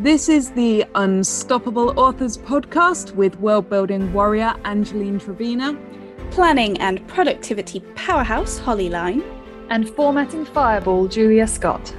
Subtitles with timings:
[0.00, 5.78] This is the Unstoppable Authors podcast with world building warrior Angeline Trevena,
[6.30, 9.22] planning and productivity powerhouse Holly Lyne,
[9.68, 11.94] and formatting fireball Julia Scott.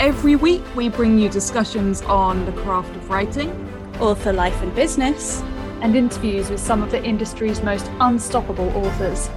[0.00, 3.52] Every week, we bring you discussions on the craft of writing,
[4.00, 5.40] author life and business,
[5.80, 9.30] and interviews with some of the industry's most unstoppable authors.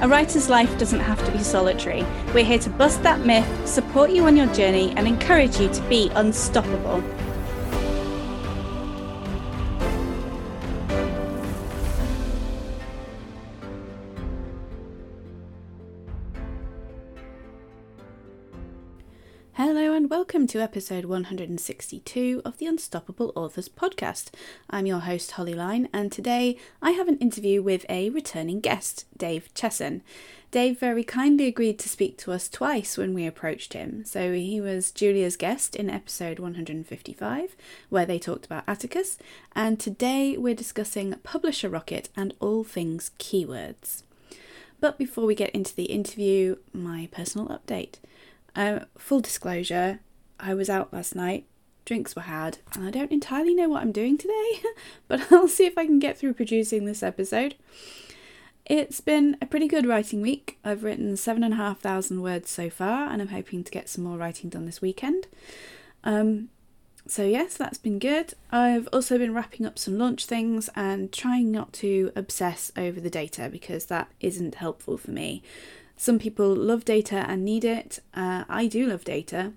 [0.00, 2.04] A writer's life doesn't have to be solitary.
[2.34, 5.82] We're here to bust that myth, support you on your journey, and encourage you to
[5.82, 7.00] be unstoppable.
[20.54, 24.30] To episode 162 of the Unstoppable Authors podcast.
[24.70, 29.04] I'm your host, Holly Lyne, and today I have an interview with a returning guest,
[29.16, 30.02] Dave Chesson.
[30.52, 34.04] Dave very kindly agreed to speak to us twice when we approached him.
[34.04, 37.56] So he was Julia's guest in episode 155,
[37.88, 39.18] where they talked about Atticus,
[39.56, 44.04] and today we're discussing Publisher Rocket and all things keywords.
[44.78, 47.96] But before we get into the interview, my personal update.
[48.54, 49.98] Uh, full disclosure,
[50.38, 51.44] I was out last night,
[51.84, 54.62] drinks were had, and I don't entirely know what I'm doing today,
[55.08, 57.54] but I'll see if I can get through producing this episode.
[58.66, 60.58] It's been a pretty good writing week.
[60.64, 63.88] I've written seven and a half thousand words so far, and I'm hoping to get
[63.88, 65.26] some more writing done this weekend.
[66.02, 66.48] Um,
[67.06, 68.32] so, yes, that's been good.
[68.50, 73.10] I've also been wrapping up some launch things and trying not to obsess over the
[73.10, 75.42] data because that isn't helpful for me.
[75.98, 77.98] Some people love data and need it.
[78.14, 79.52] Uh, I do love data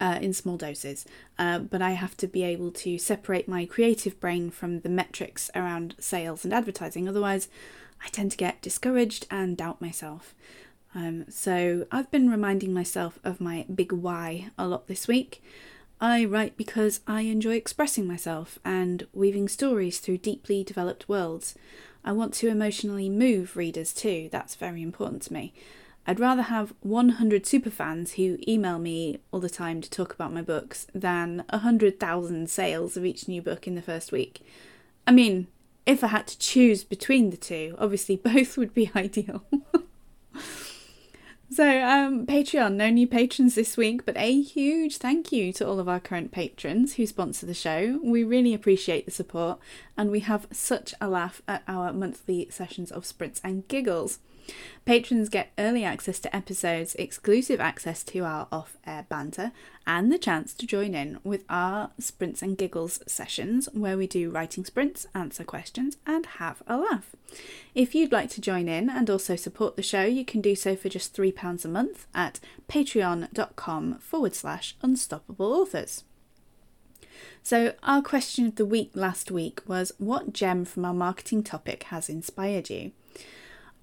[0.00, 1.04] uh, in small doses,
[1.38, 5.50] uh, but I have to be able to separate my creative brain from the metrics
[5.54, 7.08] around sales and advertising.
[7.08, 7.48] Otherwise,
[8.04, 10.34] I tend to get discouraged and doubt myself.
[10.94, 15.42] Um, so I've been reminding myself of my big why a lot this week.
[16.00, 21.54] I write because I enjoy expressing myself and weaving stories through deeply developed worlds.
[22.04, 25.54] I want to emotionally move readers too, that's very important to me.
[26.08, 30.42] I'd rather have 100 superfans who email me all the time to talk about my
[30.42, 34.46] books than 100,000 sales of each new book in the first week.
[35.04, 35.48] I mean,
[35.84, 39.42] if I had to choose between the two, obviously both would be ideal.
[41.50, 45.80] so, um, Patreon, no new patrons this week, but a huge thank you to all
[45.80, 47.98] of our current patrons who sponsor the show.
[48.04, 49.58] We really appreciate the support,
[49.96, 54.20] and we have such a laugh at our monthly sessions of sprints and giggles.
[54.84, 59.52] Patrons get early access to episodes, exclusive access to our off air banter,
[59.86, 64.30] and the chance to join in with our Sprints and Giggles sessions where we do
[64.30, 67.16] writing sprints, answer questions, and have a laugh.
[67.74, 70.76] If you'd like to join in and also support the show, you can do so
[70.76, 76.04] for just £3 a month at patreon.com forward slash unstoppable authors.
[77.42, 81.84] So, our question of the week last week was What gem from our marketing topic
[81.84, 82.92] has inspired you?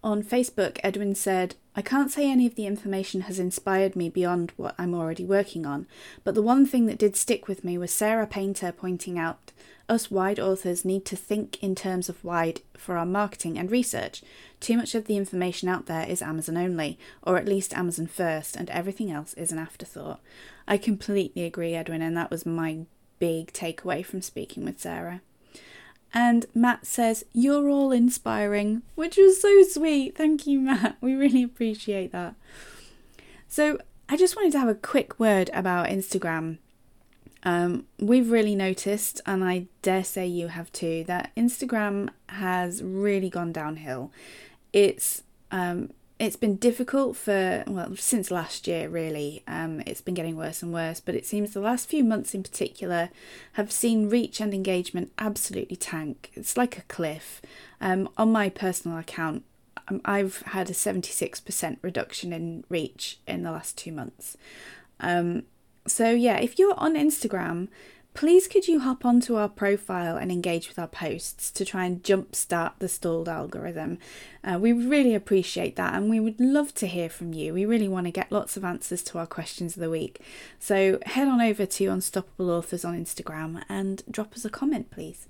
[0.04, 4.52] On Facebook, Edwin said, I can't say any of the information has inspired me beyond
[4.58, 5.88] what I'm already working on,
[6.26, 9.54] but the one thing that did stick with me was Sarah Painter pointing out
[9.88, 14.22] us wide authors need to think in terms of wide for our marketing and research.
[14.60, 18.58] Too much of the information out there is Amazon only, or at least Amazon first,
[18.58, 20.20] and everything else is an afterthought.
[20.68, 22.86] I completely agree, Edwin, and that was my
[23.20, 25.22] big takeaway from speaking with Sarah.
[26.14, 30.16] And Matt says, You're all inspiring, which was so sweet.
[30.16, 30.98] Thank you, Matt.
[31.02, 32.36] We really appreciate that.
[33.48, 33.80] So,
[34.10, 36.58] I just wanted to have a quick word about Instagram.
[37.44, 43.30] Um, we've really noticed, and I dare say you have too, that Instagram has really
[43.30, 44.12] gone downhill.
[44.72, 49.44] It's um, it's been difficult for well since last year really.
[49.48, 52.44] Um, it's been getting worse and worse but it seems the last few months in
[52.44, 53.10] particular
[53.54, 56.32] have seen reach and engagement absolutely tank.
[56.34, 57.42] It's like a cliff.
[57.82, 59.44] Um, on my personal account
[59.88, 64.38] um, i've had a 76% reduction in reach in the last two months.
[65.00, 65.44] Um,
[65.86, 67.68] so yeah if you're on instagram
[68.14, 72.04] please could you hop onto our profile and engage with our posts to try and
[72.04, 73.98] jumpstart the stalled algorithm?
[74.44, 77.54] Uh, we really appreciate that and we would love to hear from you.
[77.54, 80.20] We really want to get lots of answers to our questions of the week.
[80.60, 85.28] So head on over to Unstoppable Authors on Instagram and drop us a comment, please.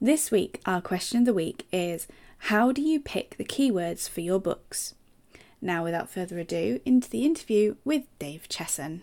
[0.00, 2.06] This week, our question of the week is
[2.38, 4.94] How do you pick the keywords for your books?
[5.62, 9.02] Now, without further ado, into the interview with Dave Chesson.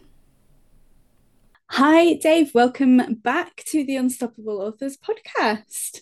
[1.74, 2.54] Hi, Dave.
[2.54, 6.02] Welcome back to the Unstoppable Authors podcast.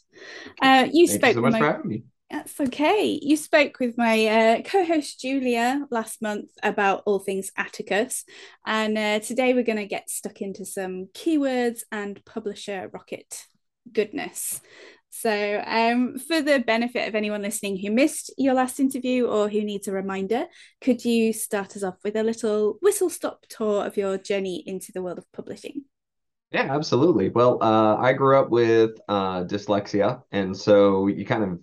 [0.59, 1.27] Uh, you Thank spoke.
[1.27, 1.59] You so much my...
[1.59, 2.03] for having me.
[2.31, 3.19] That's okay.
[3.21, 8.25] You spoke with my uh, co host Julia last month about all things Atticus.
[8.65, 13.45] And uh, today we're going to get stuck into some keywords and publisher rocket
[13.93, 14.61] goodness.
[15.11, 19.63] So, um, for the benefit of anyone listening who missed your last interview or who
[19.63, 20.45] needs a reminder,
[20.81, 24.91] could you start us off with a little whistle stop tour of your journey into
[24.91, 25.83] the world of publishing?
[26.51, 27.29] Yeah, absolutely.
[27.29, 31.59] Well, uh, I grew up with uh, dyslexia, and so you kind of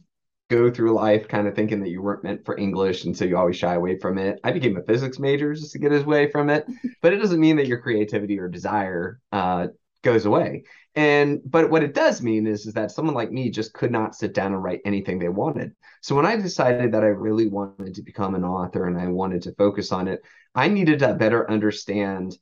[0.49, 3.37] go through life kind of thinking that you weren't meant for English, and so you
[3.37, 4.39] always shy away from it.
[4.45, 6.67] I became a physics major just to get away from it,
[7.03, 9.69] but it doesn't mean that your creativity or desire uh,
[10.03, 10.65] goes away.
[10.95, 14.15] And but what it does mean is, is that someone like me just could not
[14.15, 15.73] sit down and write anything they wanted.
[16.01, 19.43] So when I decided that I really wanted to become an author and I wanted
[19.43, 20.23] to focus on it,
[20.55, 22.37] I needed to better understand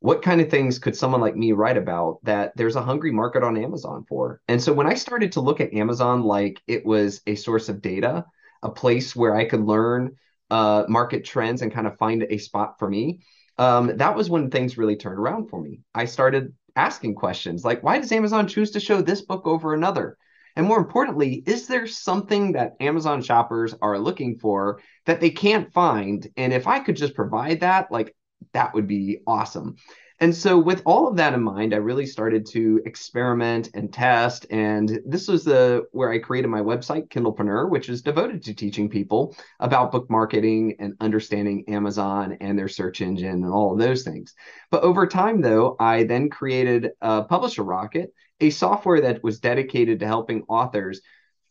[0.00, 3.44] what kind of things could someone like me write about that there's a hungry market
[3.44, 4.40] on Amazon for?
[4.48, 7.82] And so when I started to look at Amazon like it was a source of
[7.82, 8.24] data,
[8.62, 10.16] a place where I could learn
[10.50, 13.20] uh, market trends and kind of find a spot for me,
[13.58, 15.82] um, that was when things really turned around for me.
[15.94, 20.16] I started asking questions like, why does Amazon choose to show this book over another?
[20.56, 25.72] And more importantly, is there something that Amazon shoppers are looking for that they can't
[25.72, 26.26] find?
[26.36, 28.14] And if I could just provide that, like
[28.52, 29.76] that would be awesome.
[30.22, 34.44] And so, with all of that in mind, I really started to experiment and test.
[34.50, 38.90] And this was the where I created my website, Kindlepreneur, which is devoted to teaching
[38.90, 44.02] people about book marketing and understanding Amazon and their search engine and all of those
[44.02, 44.34] things.
[44.70, 50.06] But over time, though, I then created Publisher Rocket, a software that was dedicated to
[50.06, 51.00] helping authors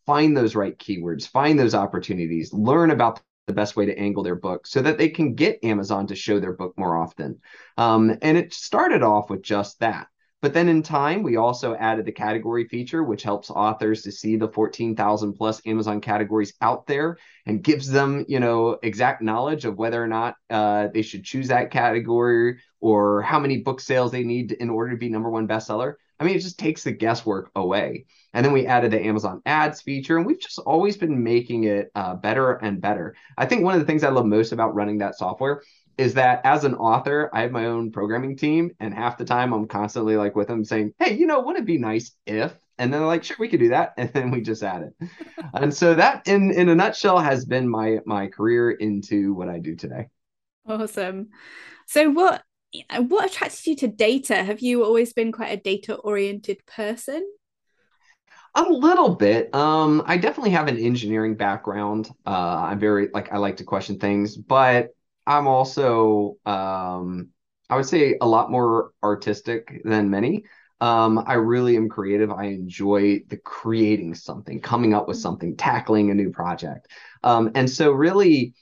[0.06, 3.20] find those right keywords, find those opportunities, learn about
[3.50, 6.40] the best way to angle their book so that they can get Amazon to show
[6.40, 7.40] their book more often.
[7.78, 10.08] Um, and it started off with just that.
[10.42, 14.38] But then in time, we also added the category feature, which helps authors to see
[14.38, 19.78] the 14,000 plus Amazon categories out there and gives them, you know, exact knowledge of
[19.78, 24.24] whether or not uh, they should choose that category or how many book sales they
[24.24, 25.96] need in order to be number one bestseller.
[26.20, 28.06] I mean, it just takes the guesswork away.
[28.34, 31.92] And then we added the Amazon ads feature, and we've just always been making it
[31.96, 33.16] uh, better and better.
[33.38, 35.62] I think one of the things I love most about running that software
[36.00, 39.54] is that as an author, I have my own programming team, and half the time
[39.54, 42.94] I'm constantly like with them saying, "Hey, you know, wouldn't it be nice if?" And
[42.94, 45.10] then they're like, "Sure, we could do that," and then we just add it.
[45.54, 49.60] and so that, in in a nutshell, has been my my career into what I
[49.60, 50.08] do today.
[50.66, 51.30] Awesome.
[51.88, 52.44] So what
[53.08, 54.44] what attracted you to data?
[54.44, 57.28] Have you always been quite a data oriented person?
[58.56, 59.54] A little bit.
[59.54, 62.10] Um, I definitely have an engineering background.
[62.26, 64.90] Uh, I'm very like I like to question things, but
[65.30, 67.30] I'm also um,
[67.70, 70.44] I would say a lot more artistic than many.
[70.82, 72.32] Um, I really am creative.
[72.32, 75.22] I enjoy the creating something, coming up with mm-hmm.
[75.22, 76.88] something, tackling a new project.
[77.24, 78.56] Um, and so really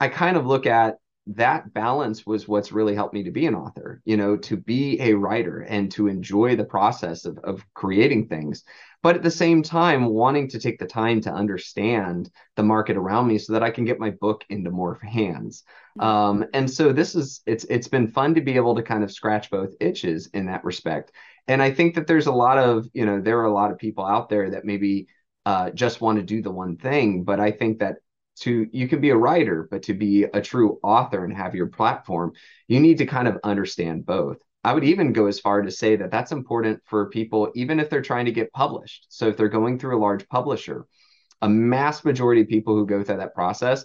[0.00, 0.96] I kind of look at
[1.26, 5.00] that balance was what's really helped me to be an author, you know, to be
[5.00, 8.64] a writer and to enjoy the process of, of creating things.
[9.02, 13.28] But at the same time, wanting to take the time to understand the market around
[13.28, 15.64] me so that I can get my book into more hands.
[15.98, 16.06] Mm-hmm.
[16.06, 19.12] Um, and so this is it's it's been fun to be able to kind of
[19.12, 21.12] scratch both itches in that respect.
[21.46, 23.78] And I think that there's a lot of, you know, there are a lot of
[23.78, 25.08] people out there that maybe
[25.44, 27.24] uh, just want to do the one thing.
[27.24, 27.96] But I think that
[28.40, 31.66] to you can be a writer but to be a true author and have your
[31.66, 32.32] platform
[32.68, 34.38] you need to kind of understand both.
[34.64, 37.90] I would even go as far to say that that's important for people even if
[37.90, 39.06] they're trying to get published.
[39.08, 40.86] So if they're going through a large publisher
[41.42, 43.84] a mass majority of people who go through that process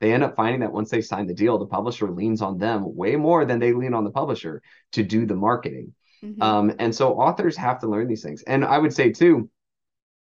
[0.00, 2.94] they end up finding that once they sign the deal the publisher leans on them
[2.94, 5.94] way more than they lean on the publisher to do the marketing.
[6.22, 6.42] Mm-hmm.
[6.42, 8.42] um, and so authors have to learn these things.
[8.42, 9.48] And i would say too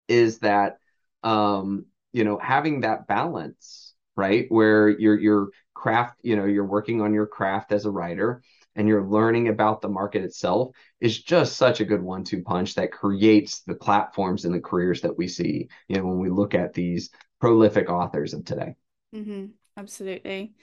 [0.09, 0.79] is that
[1.23, 4.47] um, you know having that balance right?
[4.49, 8.43] Where your your craft you know you're working on your craft as a writer
[8.77, 12.93] and you're learning about the market itself is just such a good one-two punch that
[12.93, 16.73] creates the platforms and the careers that we see you know when we look at
[16.73, 18.75] these prolific authors of today.
[19.15, 19.47] Mm-hmm.
[19.77, 20.55] absolutely.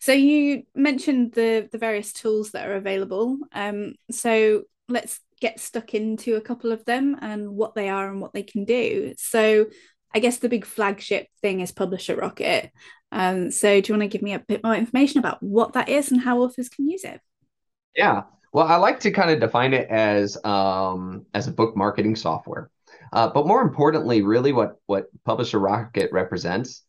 [0.00, 3.38] So you mentioned the the various tools that are available.
[3.52, 8.20] Um so let's get stuck into a couple of them and what they are and
[8.20, 9.14] what they can do.
[9.16, 9.66] So
[10.14, 12.70] I guess the big flagship thing is Publisher Rocket.
[13.12, 15.88] Um, so, do you want to give me a bit more information about what that
[15.88, 17.20] is and how authors can use it?
[17.94, 18.22] Yeah,
[18.52, 22.70] well, I like to kind of define it as um, as a book marketing software,
[23.12, 26.82] uh, but more importantly, really what what Publisher Rocket represents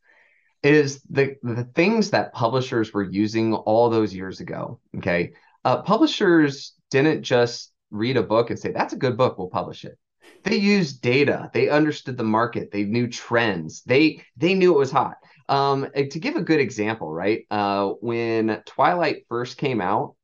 [0.61, 4.79] is the the things that publishers were using all those years ago.
[4.97, 5.33] Okay,
[5.63, 9.85] uh, publishers didn't just read a book and say that's a good book, we'll publish
[9.85, 9.97] it
[10.43, 14.91] they used data they understood the market they knew trends they they knew it was
[14.91, 15.15] hot
[15.47, 20.15] um to give a good example right uh when twilight first came out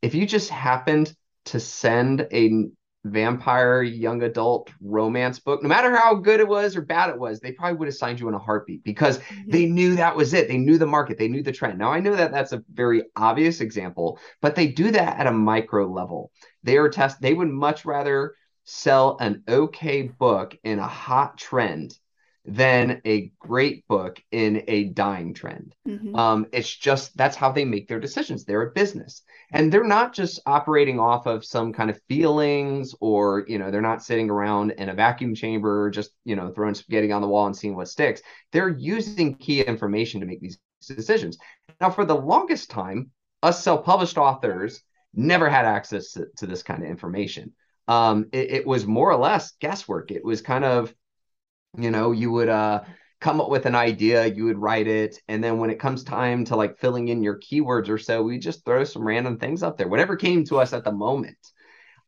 [0.00, 1.14] if you just happened
[1.46, 2.66] to send a
[3.04, 7.40] vampire young adult romance book, no matter how good it was or bad it was,
[7.40, 9.50] they probably would have signed you in a heartbeat because mm-hmm.
[9.50, 10.48] they knew that was it.
[10.48, 11.78] They knew the market, they knew the trend.
[11.78, 15.32] Now, I know that that's a very obvious example, but they do that at a
[15.32, 16.30] micro level.
[16.62, 21.96] They are test, they would much rather sell an okay book in a hot trend
[22.44, 25.74] than a great book in a dying trend.
[25.86, 26.14] Mm-hmm.
[26.16, 28.44] Um, it's just that's how they make their decisions.
[28.44, 33.44] They're a business, and they're not just operating off of some kind of feelings, or
[33.46, 37.12] you know, they're not sitting around in a vacuum chamber just you know throwing spaghetti
[37.12, 38.22] on the wall and seeing what sticks.
[38.50, 41.38] They're using key information to make these decisions.
[41.80, 44.82] Now, for the longest time, us self-published authors
[45.14, 47.52] never had access to, to this kind of information.
[47.88, 50.10] Um, it, it was more or less guesswork.
[50.10, 50.94] It was kind of
[51.78, 52.82] you know you would uh
[53.20, 56.44] come up with an idea you would write it and then when it comes time
[56.44, 59.78] to like filling in your keywords or so we just throw some random things up
[59.78, 61.36] there whatever came to us at the moment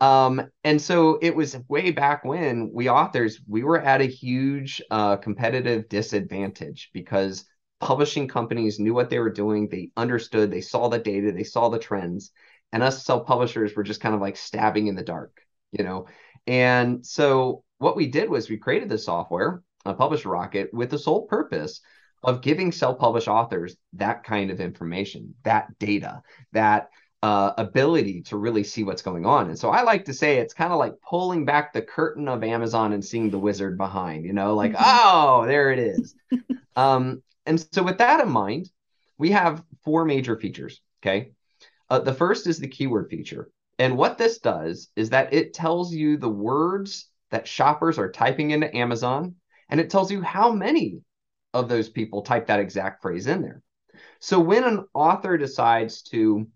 [0.01, 4.83] um and so it was way back when we authors we were at a huge
[4.91, 7.45] uh competitive disadvantage because
[7.81, 11.69] publishing companies knew what they were doing they understood they saw the data they saw
[11.69, 12.33] the trends
[12.73, 15.41] and us self publishers were just kind of like stabbing in the dark
[15.77, 16.07] you know
[16.47, 20.99] and so what we did was we created the software, a Publisher Rocket, with the
[20.99, 21.81] sole purpose
[22.23, 26.89] of giving self-published authors that kind of information, that data, that
[27.23, 29.49] uh, ability to really see what's going on.
[29.49, 32.45] And so I like to say it's kind of like pulling back the curtain of
[32.45, 34.83] Amazon and seeing the wizard behind, you know, like, mm-hmm.
[34.85, 36.15] oh, there it is.
[36.77, 38.71] um, and so with that in mind,
[39.19, 40.81] we have four major features.
[41.03, 41.33] Okay.
[41.91, 43.51] Uh, the first is the keyword feature.
[43.79, 48.53] And what this does is that it tells you the words that shoppers are typing
[48.53, 49.35] into Amazon,
[49.69, 51.01] and it tells you how many
[51.53, 53.63] of those people type that exact phrase in there.
[54.21, 56.47] So when an author decides to,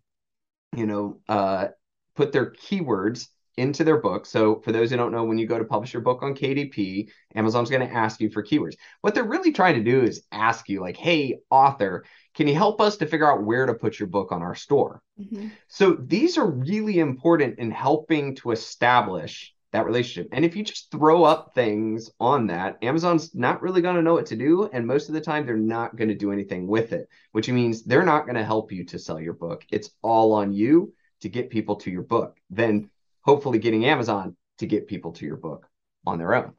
[0.77, 1.69] you know, uh,
[2.17, 4.25] put their keywords into their book.
[4.25, 7.09] So for those who don't know, when you go to publish your book on KDP,
[7.35, 8.77] Amazon's going to ask you for keywords.
[9.01, 12.81] What they're really trying to do is ask you, like, hey, author, can you help
[12.81, 15.03] us to figure out where to put your book on our store?
[15.21, 15.49] Mm-hmm.
[15.67, 20.31] So these are really important in helping to establish that relationship.
[20.33, 24.15] And if you just throw up things on that, Amazon's not really going to know
[24.15, 24.71] what to do.
[24.73, 27.83] And most of the time, they're not going to do anything with it, which means
[27.83, 29.65] they're not going to help you to sell your book.
[29.71, 32.39] It's all on you to get people to your book.
[32.49, 32.89] Then
[33.29, 35.69] hopefully getting Amazon to get people to your book
[36.07, 36.55] on their own.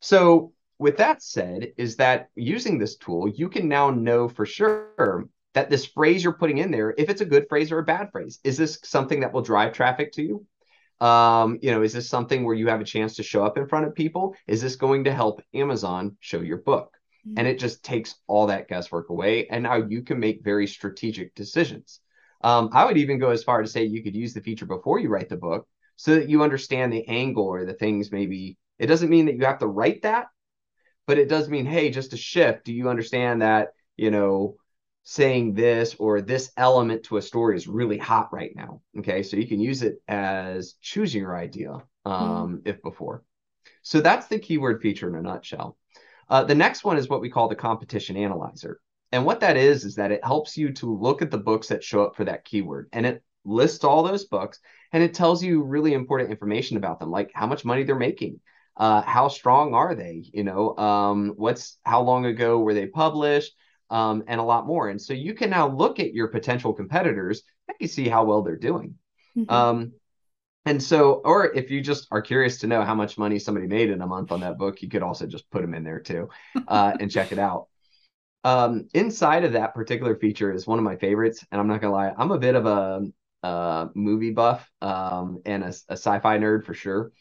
[0.00, 5.28] So, with that said, is that using this tool, you can now know for sure
[5.52, 8.10] that this phrase you're putting in there, if it's a good phrase or a bad
[8.10, 10.46] phrase, is this something that will drive traffic to you?
[11.06, 13.68] Um, you know, is this something where you have a chance to show up in
[13.68, 14.34] front of people?
[14.46, 16.96] Is this going to help Amazon show your book?
[17.26, 17.38] Mm-hmm.
[17.38, 19.46] And it just takes all that guesswork away.
[19.48, 22.00] And now you can make very strategic decisions.
[22.42, 25.00] Um, I would even go as far to say you could use the feature before
[25.00, 28.56] you write the book so that you understand the angle or the things maybe.
[28.78, 30.28] It doesn't mean that you have to write that,
[31.08, 32.64] but it does mean, hey, just a shift.
[32.64, 34.54] Do you understand that, you know,
[35.02, 38.80] saying this or this element to a story is really hot right now.
[38.98, 42.62] Okay, so you can use it as choosing your idea um, mm.
[42.64, 43.24] if before.
[43.82, 45.76] So that's the keyword feature in a nutshell.
[46.28, 48.80] Uh, the next one is what we call the competition analyzer.
[49.10, 51.82] And what that is, is that it helps you to look at the books that
[51.82, 54.60] show up for that keyword and it lists all those books
[54.92, 58.40] and it tells you really important information about them, like how much money they're making.
[58.76, 60.24] Uh, how strong are they?
[60.32, 63.52] You know, um, what's how long ago were they published?
[63.90, 64.88] um, and a lot more.
[64.88, 68.42] And so you can now look at your potential competitors and you see how well
[68.42, 68.94] they're doing.
[69.36, 69.52] Mm-hmm.
[69.52, 69.92] Um,
[70.66, 73.90] and so, or if you just are curious to know how much money somebody made
[73.90, 76.28] in a month on that book, you could also just put them in there too
[76.68, 77.68] uh, and check it out.
[78.44, 81.92] Um, inside of that particular feature is one of my favorites, and I'm not gonna
[81.92, 83.02] lie, I'm a bit of a,
[83.42, 87.12] a movie buff um, and a, a, sci-fi nerd for sure,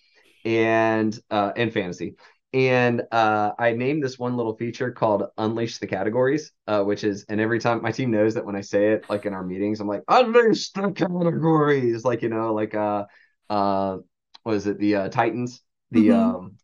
[0.46, 2.16] and uh, and fantasy.
[2.54, 7.26] And uh, I named this one little feature called Unleash the Categories, uh, which is,
[7.28, 9.82] and every time my team knows that when I say it, like in our meetings,
[9.82, 13.06] I'm like, Unleash the Categories, like, you know, like, uh,
[13.50, 13.98] uh,
[14.44, 16.20] what is it, the uh, Titans, the, mm-hmm.
[16.20, 16.58] um,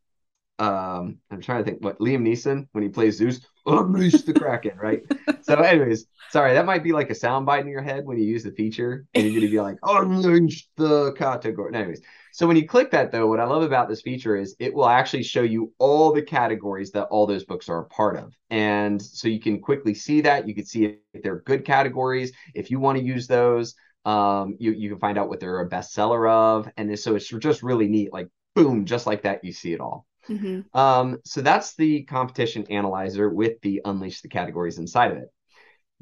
[0.60, 4.78] um, I'm trying to think what Liam Neeson when he plays Zeus, unleash the Kraken,
[4.78, 5.02] right?
[5.42, 8.44] so, anyways, sorry, that might be like a soundbite in your head when you use
[8.44, 11.74] the feature, and you're gonna be like, unleash the category.
[11.74, 12.02] Anyways,
[12.34, 14.88] so when you click that though, what I love about this feature is it will
[14.88, 18.34] actually show you all the categories that all those books are a part of.
[18.50, 20.48] And so you can quickly see that.
[20.48, 22.32] You can see if they're good categories.
[22.56, 25.70] If you want to use those, um, you, you can find out what they're a
[25.70, 26.68] bestseller of.
[26.76, 28.12] And so it's just really neat.
[28.12, 30.08] Like boom, just like that, you see it all.
[30.30, 30.78] Mm-hmm.
[30.78, 35.34] Um, so that's the competition analyzer with the unleash the categories inside of it.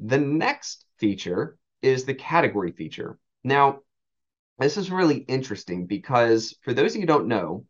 [0.00, 3.18] The next feature is the category feature.
[3.42, 3.80] Now,
[4.58, 7.64] this is really interesting because for those of you who don't know,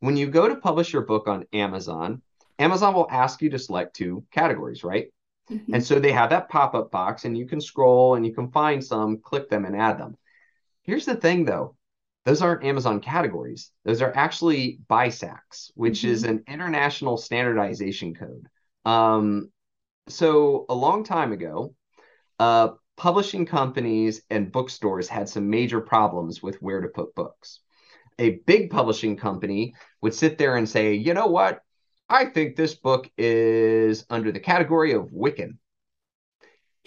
[0.00, 2.20] when you go to publish your book on Amazon,
[2.58, 5.08] Amazon will ask you to select two categories, right?
[5.50, 5.74] Mm-hmm.
[5.74, 8.50] And so they have that pop up box, and you can scroll and you can
[8.50, 10.16] find some, click them, and add them.
[10.82, 11.76] Here's the thing though
[12.26, 16.10] those aren't Amazon categories, those are actually BISACs, which mm-hmm.
[16.10, 18.48] is an international standardization code.
[18.84, 19.50] Um,
[20.08, 21.74] so a long time ago,
[22.40, 27.60] uh, publishing companies and bookstores had some major problems with where to put books.
[28.18, 31.60] A big publishing company would sit there and say, you know what?
[32.08, 35.58] I think this book is under the category of Wiccan.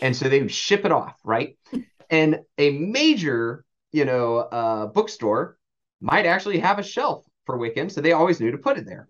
[0.01, 1.57] And so they would ship it off, right?
[2.11, 5.57] And a major, you know, uh, bookstore
[6.01, 9.07] might actually have a shelf for Wiccan, so they always knew to put it there.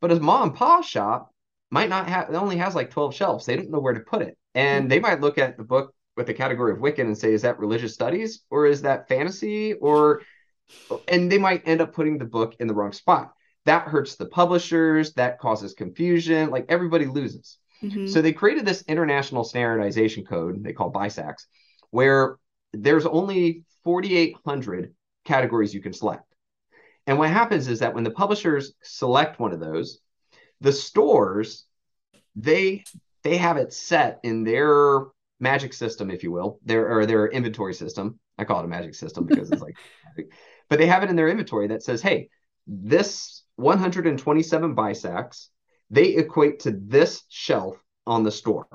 [0.00, 1.30] But a mom and pop shop
[1.70, 3.46] might not have, it only has like 12 shelves.
[3.46, 4.36] They don't know where to put it.
[4.54, 7.42] And they might look at the book with the category of Wiccan and say, is
[7.42, 9.74] that religious studies or is that fantasy?
[9.74, 10.22] Or,
[11.06, 13.32] and they might end up putting the book in the wrong spot
[13.68, 18.06] that hurts the publishers that causes confusion like everybody loses mm-hmm.
[18.06, 21.44] so they created this international standardization code they call bisacs
[21.90, 22.38] where
[22.72, 24.94] there's only 4800
[25.24, 26.24] categories you can select.
[27.06, 30.00] And what happens is that when the publishers select one of those
[30.60, 31.64] the stores
[32.34, 32.84] they
[33.22, 35.06] they have it set in their
[35.40, 38.18] magic system if you will their or their inventory system.
[38.36, 39.76] I call it a magic system because it's like
[40.68, 42.28] but they have it in their inventory that says hey
[42.66, 45.48] this 127 bisacs,
[45.90, 48.68] they equate to this shelf on the store.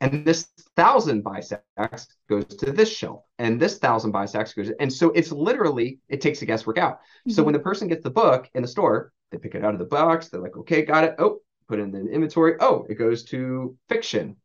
[0.00, 4.70] And this thousand bisacs goes to this shelf, and this thousand bisacs goes.
[4.80, 6.94] And so it's literally, it takes the guesswork out.
[6.96, 7.32] Mm-hmm.
[7.32, 9.78] So when the person gets the book in the store, they pick it out of
[9.78, 10.28] the box.
[10.28, 11.14] They're like, okay, got it.
[11.18, 12.54] Oh, put it in the inventory.
[12.60, 14.36] Oh, it goes to fiction,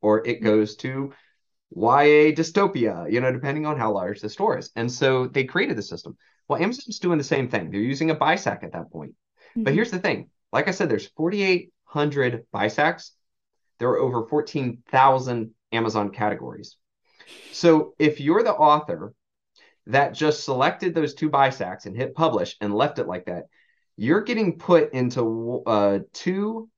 [0.00, 1.12] or it goes to
[1.74, 4.70] YA dystopia, you know, depending on how large the store is.
[4.76, 6.16] And so they created the system.
[6.48, 7.70] Well, Amazon's doing the same thing.
[7.70, 9.10] They're using a BISAC at that point.
[9.10, 9.64] Mm-hmm.
[9.64, 10.30] But here's the thing.
[10.52, 13.10] Like I said, there's 4,800 BISACs.
[13.78, 16.76] There are over 14,000 Amazon categories.
[17.52, 19.12] So if you're the author
[19.86, 23.44] that just selected those two BISACs and hit publish and left it like that,
[23.96, 26.68] you're getting put into uh, two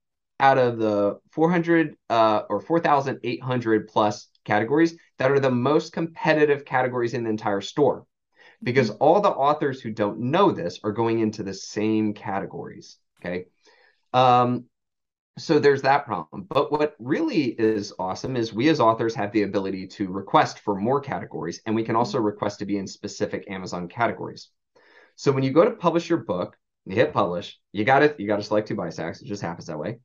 [0.41, 7.15] out of the 400 uh, or 4,800 plus categories that are the most competitive categories
[7.15, 8.05] in the entire store
[8.63, 9.03] because mm-hmm.
[9.03, 12.99] all the authors who don't know this are going into the same categories.
[13.21, 13.47] Okay.
[14.13, 14.67] Um,
[15.39, 16.47] so there's that problem.
[16.49, 20.75] But what really is awesome is we as authors have the ability to request for
[20.75, 24.51] more categories, and we can also request to be in specific Amazon categories.
[25.17, 28.27] So when you go to publish your book, you hit publish, you got it, you
[28.27, 29.23] got to select two BISACs.
[29.23, 29.99] It just happens that way.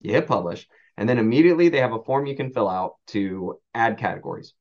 [0.00, 3.60] You hit publish, and then immediately they have a form you can fill out to
[3.74, 4.54] add categories.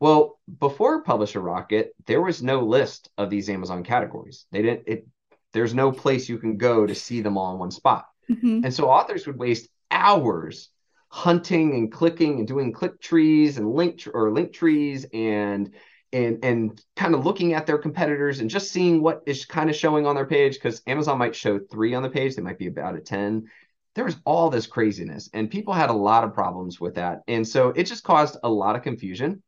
[0.00, 4.46] Well, before Publisher Rocket, there was no list of these Amazon categories.
[4.52, 5.06] They didn't it
[5.52, 8.06] there's no place you can go to see them all in one spot.
[8.30, 8.60] Mm-hmm.
[8.64, 10.70] And so authors would waste hours
[11.08, 15.72] hunting and clicking and doing click trees and link or link trees and
[16.12, 19.76] and and kind of looking at their competitors and just seeing what is kind of
[19.76, 22.66] showing on their page because Amazon might show three on the page, they might be
[22.66, 23.46] about a 10.
[23.94, 27.22] There was all this craziness and people had a lot of problems with that.
[27.28, 29.42] And so it just caused a lot of confusion.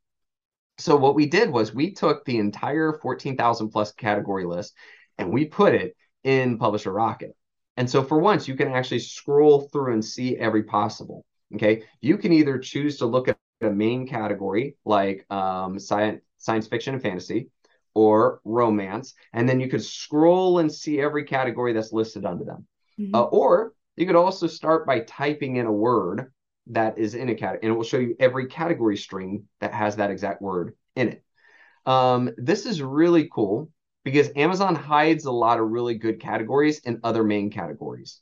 [0.79, 4.75] So what we did was we took the entire 14,000 plus category list
[5.19, 7.37] and we put it in Publisher Rocket.
[7.79, 11.25] And so for once, you can actually scroll through and see every possible.
[11.55, 11.85] Okay.
[12.01, 16.95] You can either choose to look at a main category like um, science, science fiction
[16.95, 17.49] and fantasy
[17.95, 19.15] or romance.
[19.33, 22.67] And then you could scroll and see every category that's listed under them.
[22.99, 23.15] Mm-hmm.
[23.15, 26.33] Uh, or you could also start by typing in a word
[26.67, 29.97] that is in a category, and it will show you every category string that has
[29.97, 31.25] that exact word in it.
[31.87, 33.71] Um, this is really cool
[34.13, 38.21] because Amazon hides a lot of really good categories in other main categories.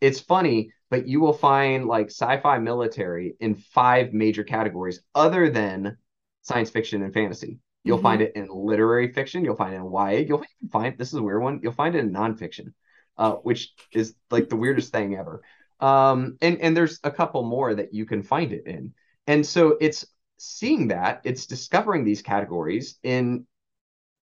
[0.00, 5.96] It's funny, but you will find like sci-fi military in five major categories other than
[6.42, 7.58] science fiction and fantasy.
[7.84, 8.02] You'll mm-hmm.
[8.04, 9.44] find it in literary fiction.
[9.44, 10.24] You'll find it in YA.
[10.26, 11.60] You'll find this is a weird one.
[11.62, 12.72] You'll find it in nonfiction,
[13.16, 15.42] uh, which is like the weirdest thing ever
[15.80, 18.92] um, and and there's a couple more that you can find it in
[19.26, 20.06] and so it's
[20.38, 23.46] seeing that it's discovering these categories in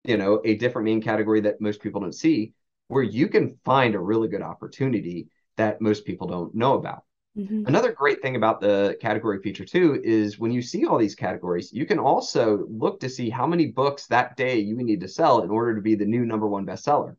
[0.03, 2.53] you know a different main category that most people don't see
[2.87, 7.03] where you can find a really good opportunity that most people don't know about
[7.37, 7.65] mm-hmm.
[7.67, 11.71] another great thing about the category feature too is when you see all these categories
[11.71, 15.41] you can also look to see how many books that day you need to sell
[15.41, 17.15] in order to be the new number one bestseller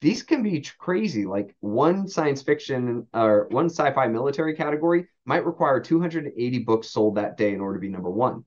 [0.00, 1.26] these can be crazy.
[1.26, 7.36] Like one science fiction or one sci-fi military category might require 280 books sold that
[7.36, 8.44] day in order to be number one.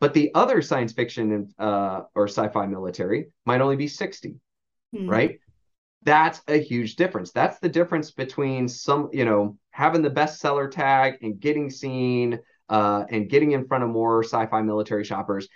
[0.00, 4.36] But the other science fiction uh, or sci-fi military might only be 60,
[4.96, 5.08] mm.
[5.08, 5.38] right?
[6.02, 7.32] That's a huge difference.
[7.32, 12.38] That's the difference between some, you know, having the bestseller tag and getting seen
[12.70, 15.48] uh, and getting in front of more sci-fi military shoppers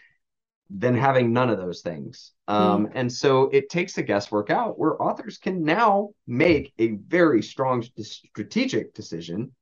[0.69, 2.33] than having none of those things.
[2.49, 2.93] Um, mm.
[2.95, 7.83] And so it takes the guesswork out where authors can now make a very strong
[8.03, 9.55] strategic decision,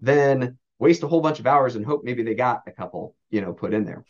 [0.00, 3.40] then waste a whole bunch of hours and hope maybe they got a couple, you
[3.40, 4.04] know, put in there.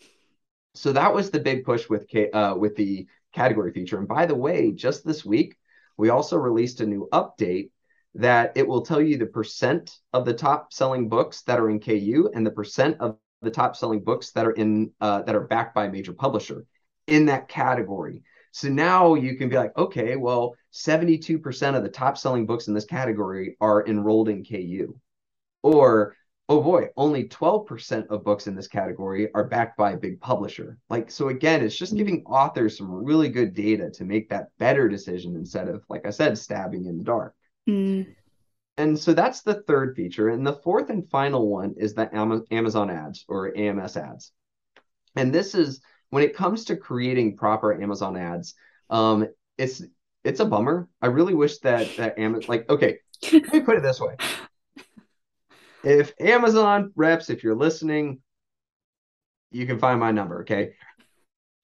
[0.74, 3.98] So that was the big push with uh, with the category feature.
[3.98, 5.56] And by the way, just this week,
[5.96, 7.70] we also released a new update
[8.14, 11.80] that it will tell you the percent of the top selling books that are in
[11.80, 15.46] KU and the percent of the top selling books that are in uh, that are
[15.46, 16.64] backed by a major publisher
[17.06, 18.22] in that category.
[18.52, 22.74] So now you can be like, okay, well, 72% of the top selling books in
[22.74, 24.98] this category are enrolled in KU.
[25.62, 26.16] Or,
[26.48, 30.78] oh boy, only 12% of books in this category are backed by a big publisher.
[30.88, 34.88] Like, so again, it's just giving authors some really good data to make that better
[34.88, 37.34] decision instead of, like I said, stabbing in the dark.
[37.68, 38.14] Mm.
[38.78, 40.28] And so that's the third feature.
[40.28, 44.32] And the fourth and final one is the Amazon ads or AMS ads.
[45.16, 45.80] And this is
[46.10, 48.54] when it comes to creating proper Amazon ads,
[48.88, 49.26] um,
[49.58, 49.82] it's
[50.24, 50.88] it's a bummer.
[51.02, 52.98] I really wish that that Amazon like okay,
[53.32, 54.16] let me put it this way.
[55.84, 58.20] If Amazon reps, if you're listening,
[59.50, 60.72] you can find my number, okay?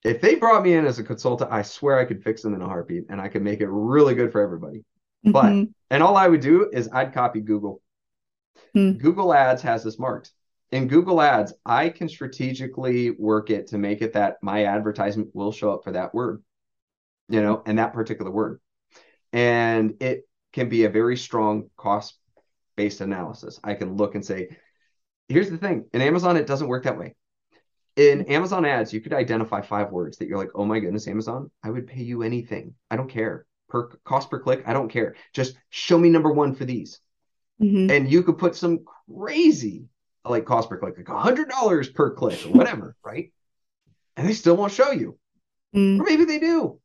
[0.05, 2.62] If they brought me in as a consultant, I swear I could fix them in
[2.62, 4.85] a heartbeat and I could make it really good for everybody.
[5.24, 5.70] But mm-hmm.
[5.90, 7.81] and all I would do is I'd copy Google.
[8.77, 8.98] Mm.
[8.98, 10.31] Google Ads has this marked.
[10.70, 15.53] In Google Ads, I can strategically work it to make it that my advertisement will
[15.53, 16.42] show up for that word,
[17.29, 18.61] you know, and that particular word.
[19.33, 22.18] And it can be a very strong cost
[22.76, 23.60] based analysis.
[23.62, 24.56] I can look and say,
[25.28, 27.14] here's the thing in Amazon, it doesn't work that way.
[27.96, 31.50] In Amazon ads, you could identify five words that you're like, oh my goodness, Amazon,
[31.62, 32.74] I would pay you anything.
[32.90, 34.62] I don't care per cost per click.
[34.66, 35.14] I don't care.
[35.32, 37.00] Just show me number one for these.
[37.60, 37.90] Mm-hmm.
[37.90, 39.87] And you could put some crazy
[40.24, 43.32] like cost per click, like hundred dollars per click or whatever, right?
[44.16, 45.18] And they still won't show you.
[45.74, 46.00] Mm.
[46.00, 46.80] Or maybe they do.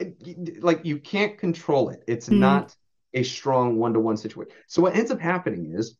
[0.00, 2.02] It, like you can't control it.
[2.06, 2.38] It's mm.
[2.38, 2.74] not
[3.14, 4.52] a strong one-to-one situation.
[4.66, 5.96] So what ends up happening is,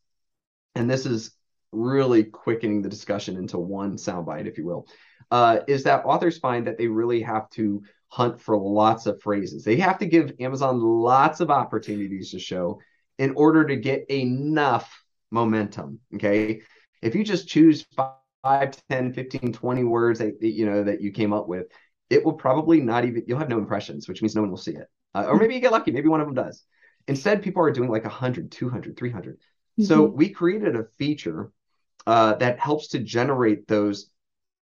[0.75, 1.31] and this is
[1.73, 4.87] really quickening the discussion into one soundbite, if you will,
[5.31, 9.65] uh, is that authors find that they really have to hunt for lots of phrases.
[9.65, 12.81] They have to give Amazon lots of opportunities to show
[13.19, 16.01] in order to get enough momentum.
[16.15, 16.63] Okay.
[17.03, 21.33] If you just choose 5, 10, 15, 20 words that, you know that you came
[21.33, 21.67] up with,
[22.11, 24.75] it will probably not even you'll have no impressions, which means no one will see
[24.75, 24.87] it.
[25.15, 26.63] Uh, or maybe you get lucky, maybe one of them does.
[27.09, 29.35] Instead, people are doing like 100, 200, 300.
[29.35, 29.85] Mm-hmm.
[29.85, 31.51] So we created a feature
[32.07, 34.11] uh, that helps to generate those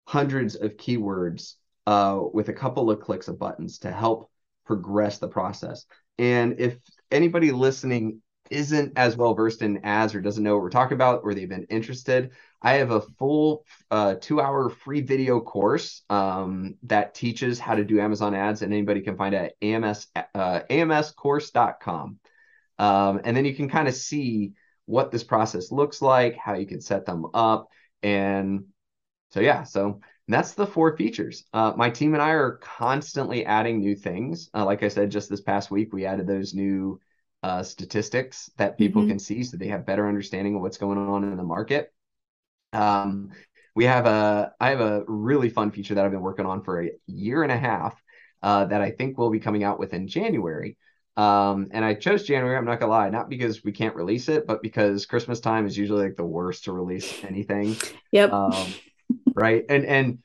[0.06, 1.54] hundreds of keywords
[1.86, 4.30] uh, with a couple of clicks of buttons to help
[4.64, 5.86] progress the process.
[6.18, 6.78] And if
[7.10, 8.20] anybody listening
[8.50, 11.48] isn't as well versed in ads or doesn't know what we're talking about or they've
[11.48, 12.30] been interested,
[12.62, 17.84] I have a full uh, two hour free video course um, that teaches how to
[17.84, 22.18] do Amazon ads, and anybody can find it at AMS, uh, amscourse.com.
[22.78, 24.52] Um, and then you can kind of see
[24.86, 27.68] what this process looks like, how you can set them up.
[28.02, 28.66] And
[29.30, 31.44] so, yeah, so that's the four features.
[31.52, 34.50] Uh, my team and I are constantly adding new things.
[34.54, 37.00] Uh, like I said, just this past week, we added those new
[37.42, 39.10] uh, statistics that people mm-hmm.
[39.10, 41.92] can see so they have better understanding of what's going on in the market.
[42.72, 43.30] Um,
[43.74, 46.82] we have a, I have a really fun feature that I've been working on for
[46.82, 48.00] a year and a half
[48.42, 50.76] uh, that I think will be coming out within January.
[51.16, 54.46] Um, and I chose January, I'm not gonna lie, not because we can't release it,
[54.46, 57.76] but because Christmas time is usually like the worst to release anything.
[58.12, 58.32] Yep.
[58.32, 58.74] Um,
[59.34, 59.64] right?
[59.68, 60.18] And and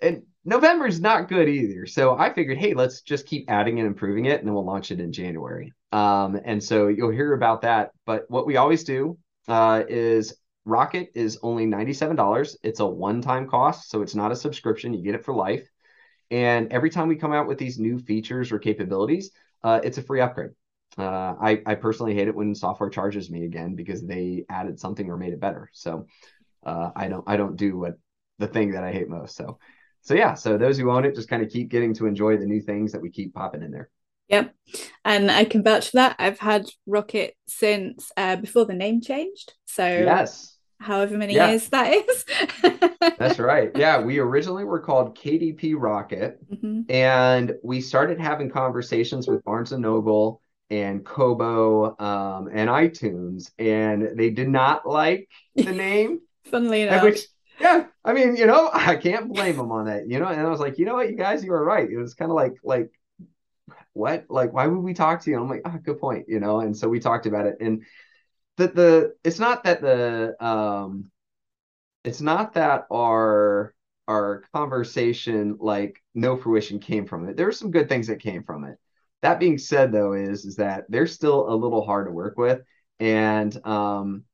[0.00, 1.86] and November is not good either.
[1.86, 4.90] So I figured, hey, let's just keep adding and improving it, and then we'll launch
[4.90, 5.72] it in January.
[5.90, 7.90] Um, and so you'll hear about that.
[8.04, 9.18] But what we always do
[9.48, 12.56] uh, is Rocket is only $97.
[12.62, 14.94] It's a one-time cost, so it's not a subscription.
[14.94, 15.68] You get it for life.
[16.30, 19.30] And every time we come out with these new features or capabilities,
[19.66, 20.50] uh, it's a free upgrade.
[20.96, 25.10] Uh, I, I personally hate it when software charges me again because they added something
[25.10, 25.68] or made it better.
[25.72, 26.06] So
[26.64, 27.98] uh, I don't I don't do what
[28.38, 29.34] the thing that I hate most.
[29.34, 29.58] So,
[30.02, 30.34] so yeah.
[30.34, 32.92] So those who own it just kind of keep getting to enjoy the new things
[32.92, 33.90] that we keep popping in there.
[34.28, 34.54] Yep,
[35.04, 36.16] and I can vouch for that.
[36.20, 39.54] I've had Rocket since uh, before the name changed.
[39.66, 41.48] So yes, however many Yeah.
[41.50, 42.24] years that is.
[43.18, 43.70] That's right.
[43.74, 46.90] Yeah, we originally were called KDP Rocket, Mhm.
[46.90, 54.18] and we started having conversations with Barnes and Noble and Kobo um, and iTunes, and
[54.18, 56.20] they did not like the name.
[56.46, 57.02] Funnily enough.
[57.02, 57.20] which,
[57.60, 60.26] yeah, I mean, you know, I can't blame them on that, you know.
[60.28, 61.88] And I was like, you know what, you guys, you were right.
[61.90, 62.90] It was kind of like, like,
[63.94, 64.26] what?
[64.28, 65.36] Like, why would we talk to you?
[65.36, 66.60] And I'm like, ah, good point, you know.
[66.60, 67.82] And so we talked about it, and
[68.56, 71.10] the the it's not that the um,
[72.04, 73.74] it's not that our
[74.08, 77.36] our conversation like no fruition came from it.
[77.36, 78.78] There were some good things that came from it.
[79.22, 82.60] That being said, though, is is that they're still a little hard to work with,
[83.00, 84.24] and um,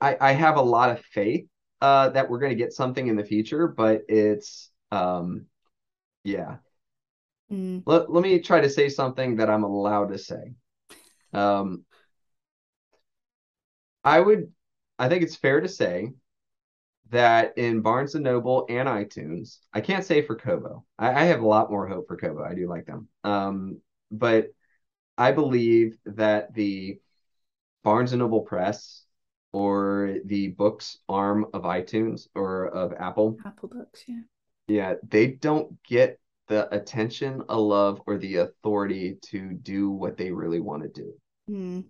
[0.00, 1.46] I I have a lot of faith
[1.80, 5.46] uh, that we're going to get something in the future, but it's um,
[6.24, 6.56] yeah.
[7.50, 7.82] Mm.
[7.84, 10.54] Let, let me try to say something that I'm allowed to say.
[11.32, 11.84] Um,
[14.04, 14.52] I would,
[14.98, 16.12] I think it's fair to say
[17.10, 20.84] that in Barnes and Noble and iTunes, I can't say for Kobo.
[20.98, 22.42] I, I have a lot more hope for Kobo.
[22.42, 23.08] I do like them.
[23.22, 24.48] Um, but
[25.18, 26.98] I believe that the
[27.84, 29.04] Barnes and Noble Press
[29.52, 34.20] or the books arm of iTunes or of Apple Apple books, yeah.
[34.66, 40.30] yeah, they don't get the attention, a love, or the authority to do what they
[40.30, 41.12] really want to do.
[41.50, 41.84] Mm.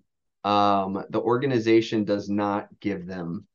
[0.44, 3.46] Um, the organization does not give them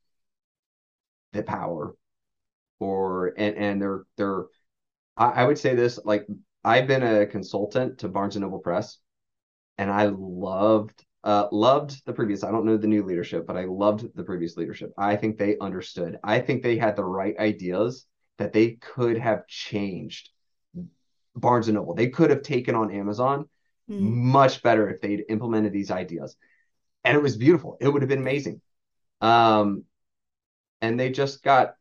[1.34, 1.96] the power
[2.80, 4.46] or and and they're they're
[5.18, 6.28] I, I would say this like
[6.64, 9.00] I've been a consultant to Barnes and Noble Press
[9.78, 13.66] and I loved uh loved the previous I don't know the new leadership but I
[13.66, 14.92] loved the previous leadership.
[14.98, 16.20] I think they understood.
[16.24, 18.06] I think they had the right ideas
[18.40, 20.30] that they could have changed
[21.36, 21.94] Barnes and Noble.
[21.94, 23.48] They could have taken on Amazon
[23.90, 24.16] Mm.
[24.34, 26.36] much better if they'd implemented these ideas
[27.08, 28.62] and it was beautiful it would have been amazing
[29.22, 29.84] um
[30.82, 31.76] and they just got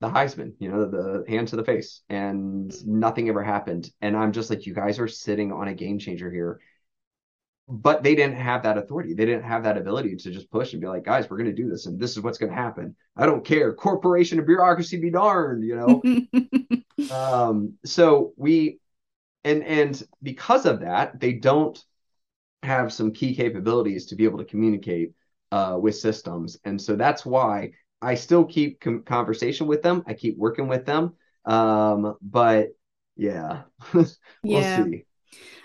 [0.00, 3.90] the Heisman, you know, the hand to the face, and nothing ever happened.
[4.00, 6.60] And I'm just like, you guys are sitting on a game changer here.
[7.68, 9.14] But they didn't have that authority.
[9.14, 11.62] They didn't have that ability to just push and be like, guys, we're going to
[11.62, 12.94] do this, and this is what's going to happen.
[13.16, 13.72] I don't care.
[13.72, 17.10] Corporation and bureaucracy be darned, you know.
[17.10, 18.78] um, so we,
[19.42, 21.82] and and because of that, they don't
[22.62, 25.12] have some key capabilities to be able to communicate
[25.52, 30.02] uh, with systems, and so that's why I still keep com- conversation with them.
[30.06, 31.14] I keep working with them.
[31.44, 32.70] Um, but
[33.16, 33.62] yeah,
[33.94, 34.06] we'll
[34.42, 34.84] Yeah.
[34.84, 35.04] see.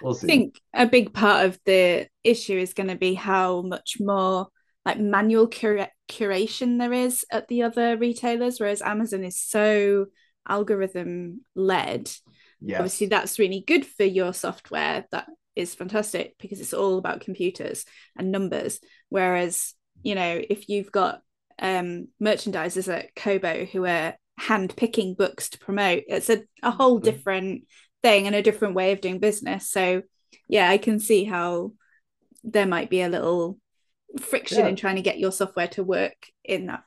[0.01, 3.97] We'll I think a big part of the issue is going to be how much
[3.99, 4.47] more
[4.85, 10.07] like manual cura- curation there is at the other retailers, whereas Amazon is so
[10.47, 12.11] algorithm led.
[12.61, 12.79] yes.
[12.79, 15.05] Obviously, that's really good for your software.
[15.11, 17.85] That is fantastic because it's all about computers
[18.17, 18.79] and numbers.
[19.09, 21.21] Whereas, you know, if you've got
[21.59, 26.99] um, merchandisers at Kobo who are hand picking books to promote, it's a, a whole
[26.99, 27.03] Mhm.
[27.03, 27.63] different
[28.01, 29.69] thing and a different way of doing business.
[29.69, 30.03] So,
[30.47, 31.73] yeah, I can see how
[32.43, 33.59] there might be a little
[34.19, 34.67] friction Yeah.
[34.69, 36.83] in trying to get your software to work in that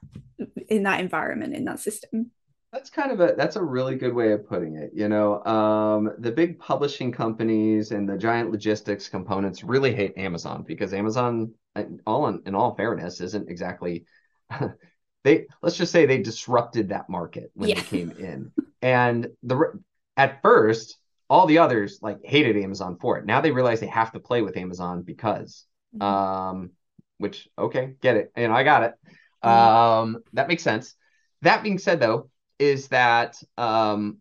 [0.68, 2.32] in that environment in that system.
[2.74, 4.90] That's kind of a that's a really good way of putting it.
[4.94, 10.64] You know, um, the big publishing companies and the giant logistics components really hate Amazon
[10.66, 14.06] because Amazon, in all in, in all fairness, isn't exactly
[15.24, 17.74] they let's just say they disrupted that market when Yeah.
[17.74, 18.52] they came in.
[18.82, 19.80] And the
[20.16, 20.98] at first,
[21.30, 23.26] all the others like hated Amazon for it.
[23.26, 25.64] Now they realize they have to play with Amazon because
[26.00, 26.72] um
[27.18, 28.32] which okay, get it.
[28.34, 29.48] And I got it.
[29.48, 30.96] Um that makes sense.
[31.42, 34.18] That being said though, is that um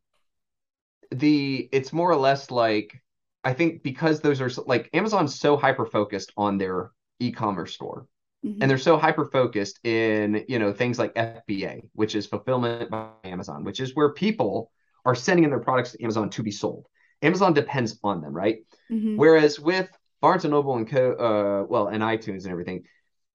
[1.11, 2.99] the it's more or less like
[3.43, 8.07] I think because those are like Amazon's so hyper focused on their e-commerce store
[8.43, 8.57] Mhm.
[8.61, 13.09] and they're so hyper focused in you know things like FBA, which is fulfillment by
[13.23, 14.71] Amazon, which is where people
[15.05, 16.87] are sending in their products to Amazon to be sold.
[17.21, 18.59] Amazon depends on them, right?
[18.89, 19.17] Mhm.
[19.17, 19.89] Whereas with
[20.21, 22.83] Barnes and Noble and Co, uh, well, and iTunes and everything,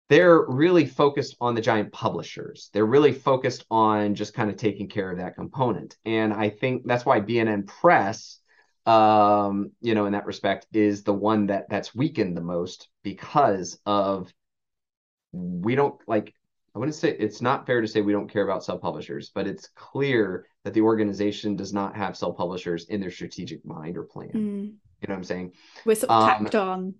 [0.09, 2.71] they're really focused on the giant publishers.
[2.73, 5.97] They're really focused on just kind of taking care of that component.
[6.05, 8.40] And I think that's why B&N Press,
[8.87, 13.79] um, you know, in that respect, is the one that that's weakened the most because
[13.85, 14.33] of
[15.33, 16.33] we don't like.
[16.75, 19.47] I wouldn't say it's not fair to say we don't care about sub publishers, but
[19.47, 24.05] it's clear that the organization does not have sub publishers in their strategic mind or
[24.05, 24.31] plan.
[24.35, 24.62] Mm.
[25.01, 25.53] You know what I'm saying?
[25.85, 26.94] We're sort of Um, tacked on.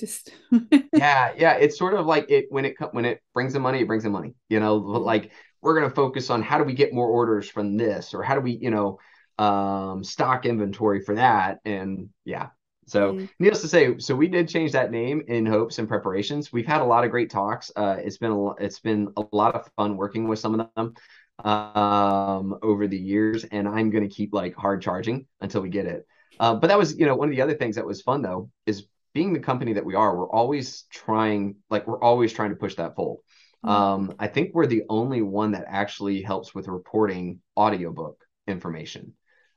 [0.00, 0.32] Just
[0.92, 3.86] yeah yeah it's sort of like it when it when it brings in money it
[3.86, 5.04] brings in money you know Mhm.
[5.04, 5.30] like
[5.62, 8.34] we're going to focus on how do we get more orders from this or how
[8.34, 8.98] do we you know
[9.38, 12.48] um stock inventory for that and yeah
[12.86, 13.28] So, Mm.
[13.38, 16.52] needless to say, so we did change that name in hopes and preparations.
[16.52, 17.70] We've had a lot of great talks.
[17.76, 20.94] Uh, it's been a, it's been a lot of fun working with some of them
[21.44, 25.86] um, over the years, and I'm going to keep like hard charging until we get
[25.86, 26.06] it.
[26.38, 28.50] Uh, but that was, you know, one of the other things that was fun though
[28.66, 30.16] is being the company that we are.
[30.16, 33.20] We're always trying, like, we're always trying to push that fold.
[33.62, 39.12] Um, I think we're the only one that actually helps with reporting audiobook information.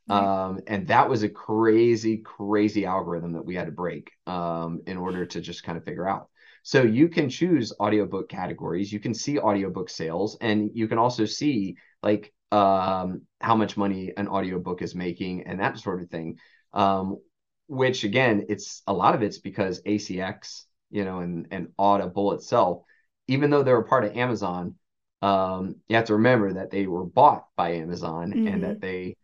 [0.09, 0.45] Right.
[0.45, 4.97] Um, and that was a crazy, crazy algorithm that we had to break um, in
[4.97, 6.27] order to just kind of figure out.
[6.63, 11.25] So you can choose audiobook categories, you can see audiobook sales, and you can also
[11.25, 16.37] see like um, how much money an audiobook is making and that sort of thing.
[16.73, 17.17] Um,
[17.67, 22.83] which again, it's a lot of it's because ACX, you know, and and Audible itself,
[23.27, 24.75] even though they're a part of Amazon,
[25.21, 28.43] um, you have to remember that they were bought by Amazon Mhm.
[28.45, 29.15] and that they,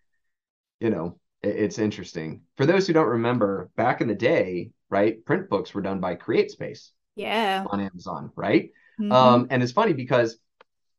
[0.79, 2.43] you know, it- it's interesting.
[2.57, 6.15] For those who don't remember, back in the day, right, print books were done by
[6.15, 7.67] CreateSpace Yeah.
[7.67, 8.71] on Amazon, right?
[8.97, 9.07] Mhm.
[9.09, 10.39] Um, and it's funny because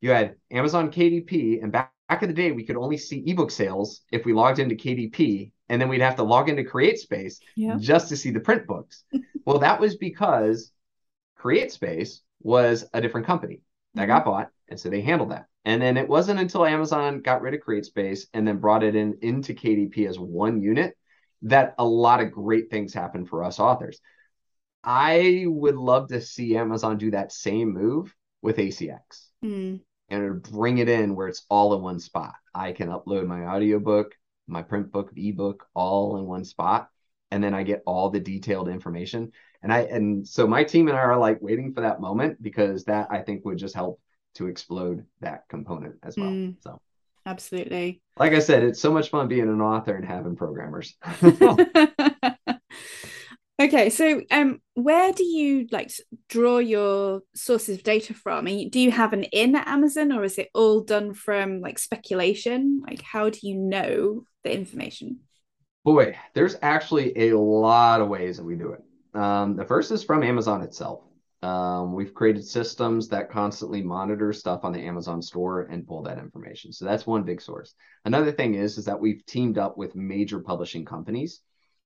[0.03, 3.53] you had Amazon KDP, and back, back in the day, we could only see ebook
[3.53, 7.77] sales if we logged into KDP, and then we'd have to log into CreateSpace Yeah.
[7.79, 9.05] just to see the print books.
[9.47, 10.73] well, that was because
[11.39, 13.61] CreateSpace was a different company
[13.95, 15.47] that got bought, and so they handled that.
[15.65, 19.19] And then it wasn't until Amazon got rid of CreateSpace and then brought it in
[19.23, 20.97] into KDP as one unit
[21.43, 24.01] that a lot of great things happened for us authors.
[24.83, 29.81] I would love to see Amazon do that same move with ACX Mm.
[30.11, 32.35] And bring it in where it's all in one spot.
[32.55, 34.15] I can upload my audiobook,
[34.47, 36.89] my print book, ebook all in one spot,
[37.31, 39.33] and then I get all the detailed information.
[39.63, 42.85] And I and so my team and I are like waiting for that moment because
[42.85, 44.01] that I think would just help
[44.35, 46.31] to explode that component as well.
[46.31, 46.57] Mm.
[46.61, 46.81] So,
[47.27, 48.01] Absolutely.
[48.19, 50.97] like I said, it's so much fun being an author and having programmers.
[53.61, 55.93] Okay, so um, where do you like
[56.31, 58.49] draw your sources of data from?
[58.49, 61.79] You- Do you have an in at Amazon, or is it all done from like
[61.79, 62.81] speculation?
[62.83, 65.21] Like, how do you know the information?
[65.85, 69.21] Boy, there's actually a lot of ways that we do it.
[69.21, 71.03] Um, the first is from Amazon itself.
[71.43, 76.19] Um, we've created systems that constantly monitor stuff on the Amazon store and pull that
[76.19, 76.73] information.
[76.73, 77.75] So that's one big source.
[78.07, 81.41] Another thing is is that we've teamed up with major publishing companies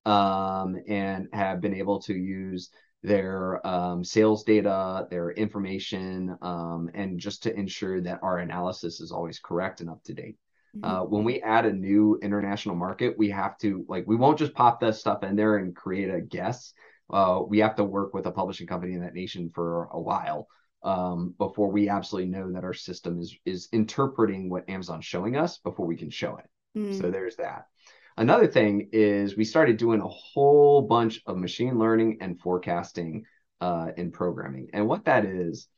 [0.05, 2.71] um, and have been able to use
[3.03, 9.13] their um, sales data, their information, um, and just to ensure that our analysis is
[9.13, 10.37] always correct and up to date.
[10.83, 14.55] Uh, when we add a new international market, we have to like we won't just
[14.55, 16.73] pop this stuff in there and create a guess.
[17.11, 20.49] Uh, we have to work with a publishing company in that nation for a while
[20.83, 25.59] um, before we absolutely know that our system is is interpreting what Amazon's showing us
[25.59, 26.49] before we can show it.
[26.77, 27.01] Mm.
[27.01, 27.67] So there's that.
[28.17, 33.25] Another thing is we started doing a whole bunch of machine learning and forecasting
[33.61, 34.69] uh, in programming.
[34.73, 35.69] And what that is,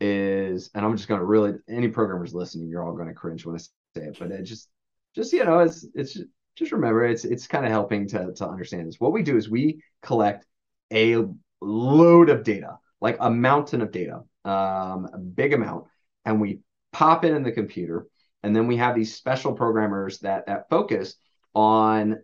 [0.00, 3.46] is, and I'm just going to really, any programmers listening, you're all going to cringe
[3.46, 4.68] when I say it, but it just,
[5.14, 6.18] just, you know, it's, it's,
[6.56, 8.98] just remember, it's, it's kind of helping to, to understand this.
[8.98, 10.46] What we do is we collect
[10.92, 11.24] a
[11.60, 15.84] load of data, like a mountain of data, um, a big amount,
[16.24, 16.60] and we
[16.92, 18.06] pop it in the computer.
[18.42, 21.14] And then we have these special programmers that, that focus
[21.56, 22.22] on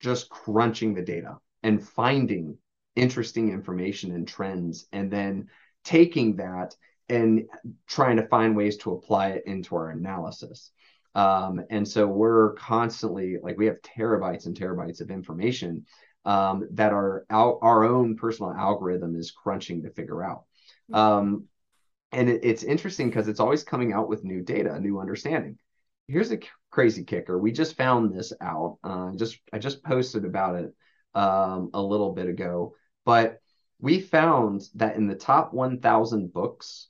[0.00, 2.58] just crunching the data and finding
[2.96, 5.48] interesting information and trends and then
[5.84, 6.74] taking that
[7.08, 7.44] and
[7.86, 10.72] trying to find ways to apply it into our analysis.
[11.14, 15.86] Um, and so we're constantly like we have terabytes and terabytes of information
[16.24, 20.44] um, that our, our our own personal algorithm is crunching to figure out.
[20.92, 21.44] Um,
[22.10, 25.58] and it, it's interesting because it's always coming out with new data new understanding
[26.08, 26.38] here's a
[26.70, 27.38] crazy kicker.
[27.38, 28.78] We just found this out.
[28.82, 30.74] Uh, just I just posted about it
[31.14, 33.40] um, a little bit ago, but
[33.80, 36.88] we found that in the top 1,000 books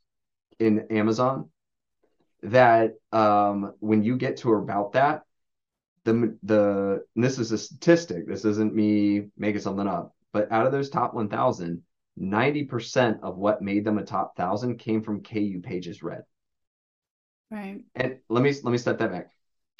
[0.59, 1.48] in Amazon,
[2.42, 5.22] that um, when you get to about that,
[6.05, 8.27] the the this is a statistic.
[8.27, 11.83] This isn't me making something up, but out of those top 1,000,
[12.18, 16.25] 90% of what made them a top thousand came from KU pages read.
[17.53, 17.85] Right.
[17.95, 19.31] And let me let me step that back.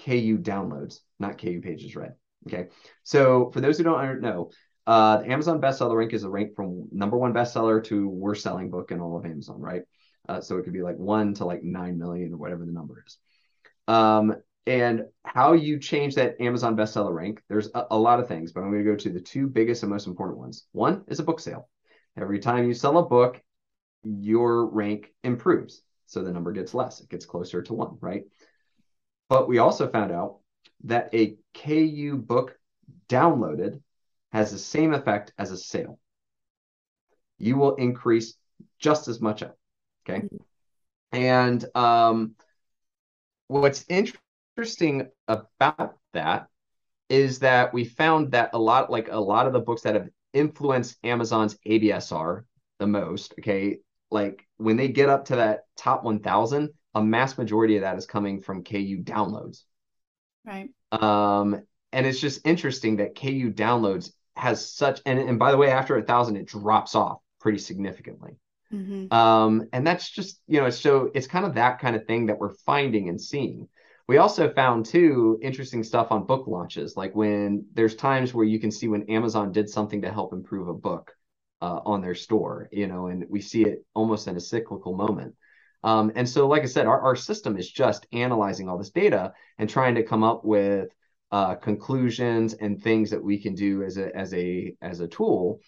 [0.05, 2.15] KU downloads, not KU pages read.
[2.47, 2.69] Okay.
[3.03, 4.51] So for those who don't know,
[4.87, 8.69] uh, the Amazon bestseller rank is a rank from number one bestseller to worst selling
[8.69, 9.83] book in all of Amazon, right?
[10.29, 13.03] Uh, so it could be like one to like nine million or whatever the number
[13.07, 13.16] is.
[13.89, 18.53] Um, and how you change that Amazon bestseller rank, there's a, a lot of things,
[18.53, 20.66] but I'm going to go to the two biggest and most important ones.
[20.73, 21.68] One is a book sale.
[22.18, 23.41] Every time you sell a book,
[24.05, 25.83] your rank improves.
[26.07, 28.24] So the number gets less, it gets closer to one, right?
[29.28, 30.38] But we also found out
[30.84, 32.59] that a KU book
[33.09, 33.80] downloaded
[34.32, 35.98] has the same effect as a sale.
[37.38, 38.34] You will increase
[38.78, 39.57] just as much up.
[40.09, 40.28] Okay.
[41.12, 42.34] And um,
[43.48, 46.46] what's interesting about that
[47.09, 50.09] is that we found that a lot, like a lot of the books that have
[50.32, 52.44] influenced Amazon's ABSR
[52.78, 53.78] the most, okay,
[54.13, 58.07] like when they get up to that top 1000, a mass majority of that is
[58.07, 59.63] coming from KU downloads.
[60.45, 60.71] Right.
[60.93, 65.71] Um, and it's just interesting that KU downloads has such, and, and by the way,
[65.71, 68.37] after a thousand, it drops off pretty significantly.
[68.73, 69.13] Mm-hmm.
[69.13, 72.39] Um, and that's just, you know, so it's kind of that kind of thing that
[72.39, 73.69] we're finding and seeing.
[74.09, 78.59] We also found too interesting stuff on book launches, like when there's times where you
[78.59, 81.15] can see when Amazon did something to help improve a book
[81.63, 85.33] uh, on their store, you know, and we see it almost in a cyclical moment.
[85.85, 89.33] Um, and so, like I said, our, our system is just analyzing all this data
[89.59, 90.89] and trying to come up with
[91.31, 95.61] uh, conclusions and things that we can do as a as a as a tool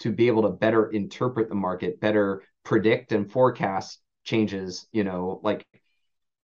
[0.00, 4.86] to be able to better interpret the market, better predict and forecast changes.
[4.90, 5.66] You know, like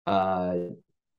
[0.06, 0.56] uh,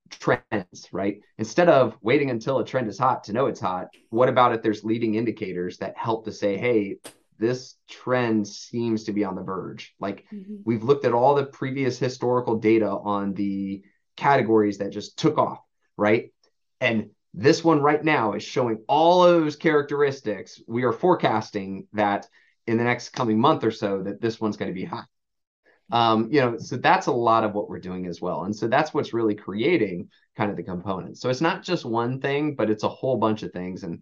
[0.10, 1.20] trends, right?
[1.38, 4.62] Instead of waiting until a trend is hot to know it's hot, what about if
[4.62, 6.98] there's leading indicators that help to say, hey,
[7.38, 9.94] this trend seems to be on the verge.
[10.00, 10.58] Like mm-hmm.
[10.66, 13.84] we've looked at all the previous historical data on the
[14.18, 15.60] categories that just took off,
[15.98, 16.32] right?
[16.80, 20.62] And this one right now is showing all of those characteristics.
[20.68, 22.28] We are forecasting that
[22.68, 25.08] in the next coming month or so that this one's going to be hot
[25.94, 28.46] um, you know, so that's a lot of what we're doing as well.
[28.46, 31.22] And so that's what's really creating kind of the components.
[31.22, 33.84] So it's not just one thing, but it's a whole bunch of things.
[33.84, 34.02] And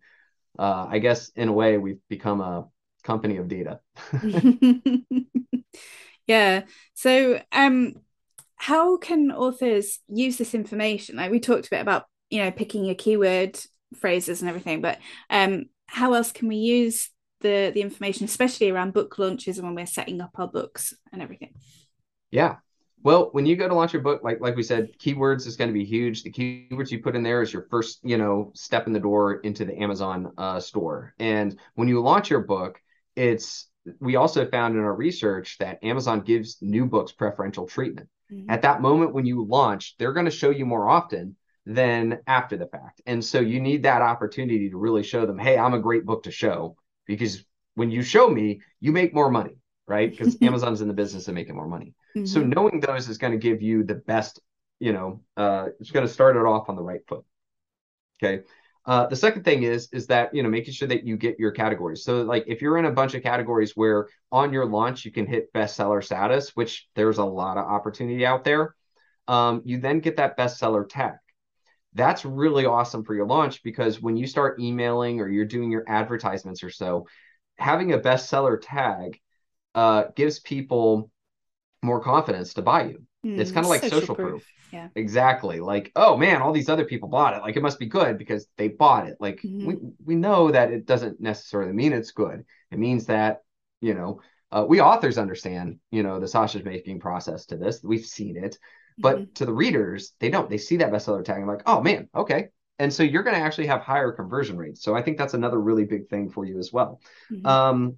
[0.58, 2.68] uh, I guess in a way, we've become a
[3.02, 3.80] company of data.
[6.28, 6.64] yeah.
[6.93, 7.95] So um,
[8.56, 11.16] how can authors use this information?
[11.16, 13.60] Like we talked a bit about, you know, picking your keyword
[13.99, 14.99] phrases and everything, but
[15.30, 17.10] um, how else can we use
[17.41, 21.22] the the information, especially around book launches and when we're setting up our books and
[21.22, 21.54] everything?
[22.30, 22.58] Yeah.
[23.04, 25.70] Well, when you go to launch your book, like like we said, keywords is going
[25.70, 26.24] to be huge.
[26.24, 29.39] The keywords you put in there is your first, you know, step in the door
[29.39, 31.14] into the Amazon uh, store.
[31.20, 32.80] And when you launch your book,
[33.16, 33.68] it's
[33.99, 38.09] we also found in our research that Amazon gives new books preferential treatment.
[38.32, 38.49] Mm-hmm.
[38.49, 41.36] At that moment when you launch, they're going to show you more often
[41.66, 43.01] than after the fact.
[43.05, 46.24] And so you need that opportunity to really show them, hey, I'm a great book
[46.24, 47.43] to show because
[47.76, 49.57] when you show me, you make more money,
[49.88, 50.12] right?
[50.18, 51.93] Because Amazon's in the business of making more money.
[52.16, 52.26] Mm-hmm.
[52.26, 54.39] So knowing those is going to give you the best,
[54.80, 57.24] you know, uh, it's going to start it off on the right foot.
[58.24, 58.43] Okay.
[58.86, 61.52] Uh, the second thing is is that you know making sure that you get your
[61.52, 62.04] categories.
[62.04, 65.28] So like if you're in a bunch of categories where on your launch you can
[65.28, 68.76] hit bestseller status, which there's a lot of opportunity out there,
[69.28, 71.16] um, you then get that bestseller tag.
[71.94, 75.84] That's really awesome for your launch because when you start emailing or you're doing your
[75.88, 77.06] advertisements or so,
[77.58, 79.20] having a bestseller tag
[79.76, 81.12] uh, gives people
[81.84, 83.04] more confidence to buy you.
[83.26, 84.30] Mm, it's kind of like social, social proof.
[84.30, 84.47] proof.
[84.74, 84.88] Yeah.
[84.95, 85.59] Exactly.
[85.59, 87.41] Like, oh man, all these other people bought it.
[87.41, 89.17] Like it must be good because they bought it.
[89.19, 89.65] Like mm-hmm.
[89.67, 92.45] we we know that it doesn't necessarily mean it's good.
[92.72, 93.41] It means that,
[93.80, 97.82] you know, uh, we authors understand, you know, the sausage making process to this.
[97.84, 98.57] We've seen it.
[98.97, 99.34] But mm-hmm.
[99.36, 100.49] to the readers, they don't.
[100.49, 102.47] They see that bestseller tag and like, oh man, okay.
[102.78, 104.84] And so you're going to actually have higher conversion rates.
[104.84, 106.99] So I think that's another really big thing for you as well.
[107.32, 107.45] Mm-hmm.
[107.45, 107.97] Um,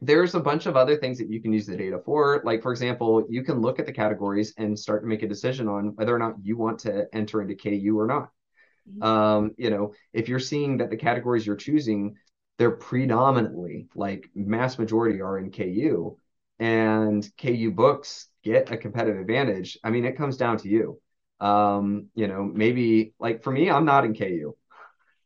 [0.00, 2.42] there's a bunch of other things that you can use the data for.
[2.44, 5.68] Like, for example, you can look at the categories and start to make a decision
[5.68, 8.30] on whether or not you want to enter into KU or not.
[8.88, 9.02] Mm-hmm.
[9.02, 12.16] Um, you know, if you're seeing that the categories you're choosing,
[12.58, 16.16] they're predominantly like mass majority are in KU
[16.58, 19.78] and KU books get a competitive advantage.
[19.82, 21.00] I mean, it comes down to you.
[21.40, 24.54] Um, you know, maybe like for me, I'm not in KU.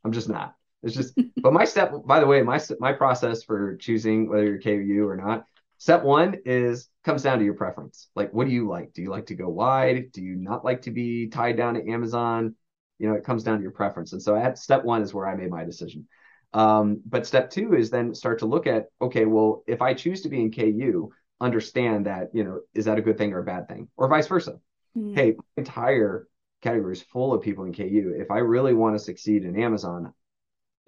[0.04, 0.54] I'm just not.
[0.88, 4.60] It's just, but my step, by the way, my my process for choosing whether you're
[4.60, 5.44] KU or not,
[5.78, 8.08] step one is comes down to your preference.
[8.14, 8.92] Like, what do you like?
[8.92, 10.12] Do you like to go wide?
[10.12, 12.54] Do you not like to be tied down to Amazon?
[12.98, 14.12] You know, it comes down to your preference.
[14.12, 16.08] And so at step one is where I made my decision.
[16.52, 20.22] Um, but step two is then start to look at, okay, well, if I choose
[20.22, 21.10] to be in KU,
[21.40, 23.88] understand that, you know, is that a good thing or a bad thing?
[23.96, 24.58] Or vice versa.
[24.96, 25.14] Mm-hmm.
[25.14, 26.26] Hey, my entire
[26.62, 28.14] category is full of people in KU.
[28.18, 30.12] If I really want to succeed in Amazon,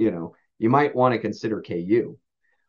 [0.01, 2.17] you know, you might want to consider KU.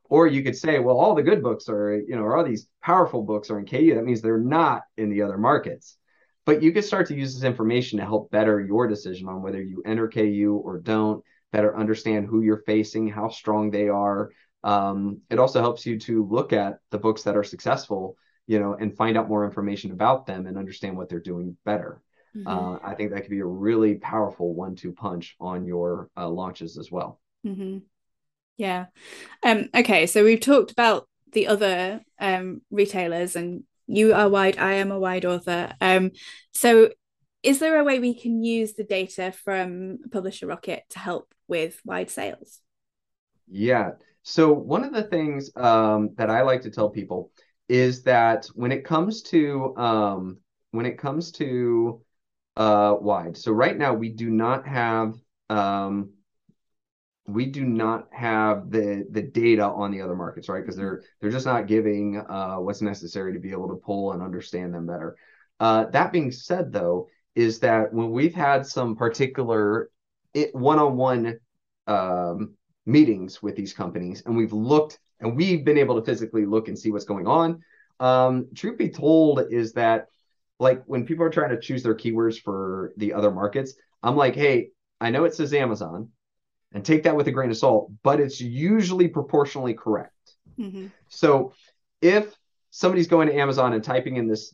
[0.09, 2.67] Or you could say, well, all the good books are, you know, or all these
[2.81, 3.95] powerful books are in KU.
[3.95, 5.97] That means they're not in the other markets.
[6.45, 9.61] But you could start to use this information to help better your decision on whether
[9.61, 11.23] you enter KU or don't,
[11.53, 14.31] better understand who you're facing, how strong they are.
[14.65, 18.17] Um, it also helps you to look at the books that are successful,
[18.47, 22.01] you know, and find out more information about them and understand what they're doing better.
[22.35, 22.47] Mm-hmm.
[22.47, 26.77] Uh, I think that could be a really powerful one-two punch on your uh, launches
[26.77, 27.20] as well.
[27.45, 27.79] Mm-hmm.
[28.57, 28.85] Yeah.
[29.43, 34.73] Um, okay, so we've talked about the other um, retailers, and you are wide, I
[34.73, 35.73] am a wide author.
[35.81, 36.11] Um,
[36.53, 36.89] so
[37.43, 41.79] is there a way we can use the data from Publisher Rocket to help with
[41.83, 42.59] wide sales?
[43.49, 43.91] Yeah.
[44.23, 47.31] So one of the things um, that I like to tell people
[47.67, 50.37] is that when it comes to um,
[50.71, 52.01] when it comes to
[52.55, 55.15] uh, wide, so right now we do not have
[55.49, 56.11] um,
[57.27, 60.61] we do not have the the data on the other markets, right?
[60.61, 64.21] Because they're they're just not giving uh, what's necessary to be able to pull and
[64.21, 65.15] understand them better.
[65.59, 69.89] Uh, that being said, though, is that when we've had some particular
[70.33, 71.39] it, one-on-one
[71.87, 72.55] um,
[72.85, 76.77] meetings with these companies, and we've looked and we've been able to physically look and
[76.77, 77.61] see what's going on.
[77.99, 80.07] Um, truth be told, is that
[80.59, 84.35] like when people are trying to choose their keywords for the other markets, I'm like,
[84.35, 84.69] hey,
[84.99, 86.09] I know it says Amazon
[86.73, 90.13] and take that with a grain of salt, but it's usually proportionally correct.
[90.57, 90.87] Mm-hmm.
[91.09, 91.53] So
[92.01, 92.33] if
[92.69, 94.53] somebody's going to Amazon and typing in this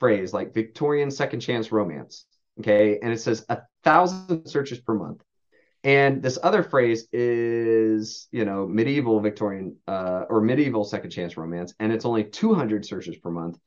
[0.00, 2.26] phrase like Victorian second chance romance,
[2.60, 5.22] okay, and it says a thousand searches per month,
[5.84, 11.74] and this other phrase is, you know, medieval Victorian uh, or medieval second chance romance,
[11.78, 13.58] and it's only 200 searches per month.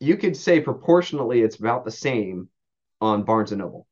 [0.00, 2.48] You could say proportionally it's about the same
[3.00, 3.86] on Barnes and Noble.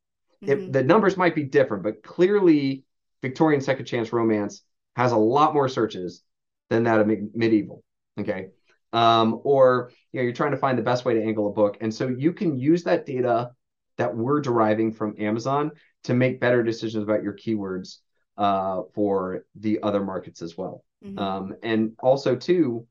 [0.45, 0.67] Mm-hmm.
[0.67, 2.85] It, the numbers might be different, but clearly
[3.23, 4.63] Victorian second chance romance
[4.97, 6.23] has a lot more searches
[6.71, 7.83] than that of medieval.
[8.19, 8.49] Okay.
[8.93, 11.77] Um, or you know, you're trying to find the best way to angle a book.
[11.81, 13.51] And so you can use that data
[13.99, 15.73] that we're deriving from Amazon
[16.05, 17.99] to make better decisions about your keywords
[18.37, 20.85] uh, for the other markets as well.
[21.05, 21.19] Mm-hmm.
[21.19, 22.87] Um, and also too,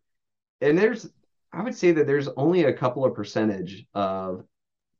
[0.62, 1.10] and there's
[1.52, 4.44] I would say that there's only a couple of percentage of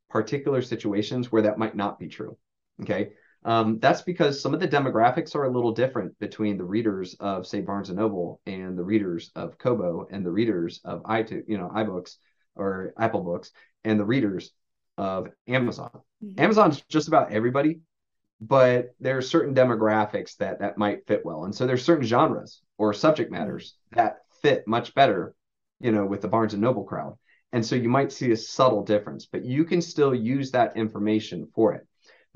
[0.08, 2.36] particular situations where that might not be true.
[2.82, 3.10] Okay.
[3.46, 7.46] Um, that's because some of the demographics are a little different between the readers of,
[7.46, 11.56] say, Barnes and Noble and the readers of Kobo and the readers of iTunes, you
[11.56, 12.16] know, iBooks
[12.56, 13.52] or Apple Books
[13.84, 14.50] and the readers
[14.98, 15.90] of Amazon.
[16.24, 16.40] Mm-hmm.
[16.40, 17.78] Amazon's just about everybody,
[18.40, 22.62] but there are certain demographics that that might fit well, and so there's certain genres
[22.78, 23.42] or subject mm-hmm.
[23.42, 25.34] matters that fit much better,
[25.78, 27.16] you know, with the Barnes and Noble crowd.
[27.52, 31.46] And so you might see a subtle difference, but you can still use that information
[31.54, 31.86] for it.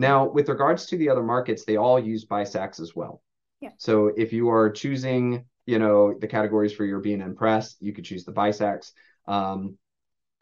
[0.00, 3.22] Now, with regards to the other markets, they all use BISACs as well.
[3.60, 3.72] Yeah.
[3.76, 8.06] So if you are choosing, you know, the categories for your B&N Press, you could
[8.06, 8.92] choose the BISACs.
[9.28, 9.76] Um,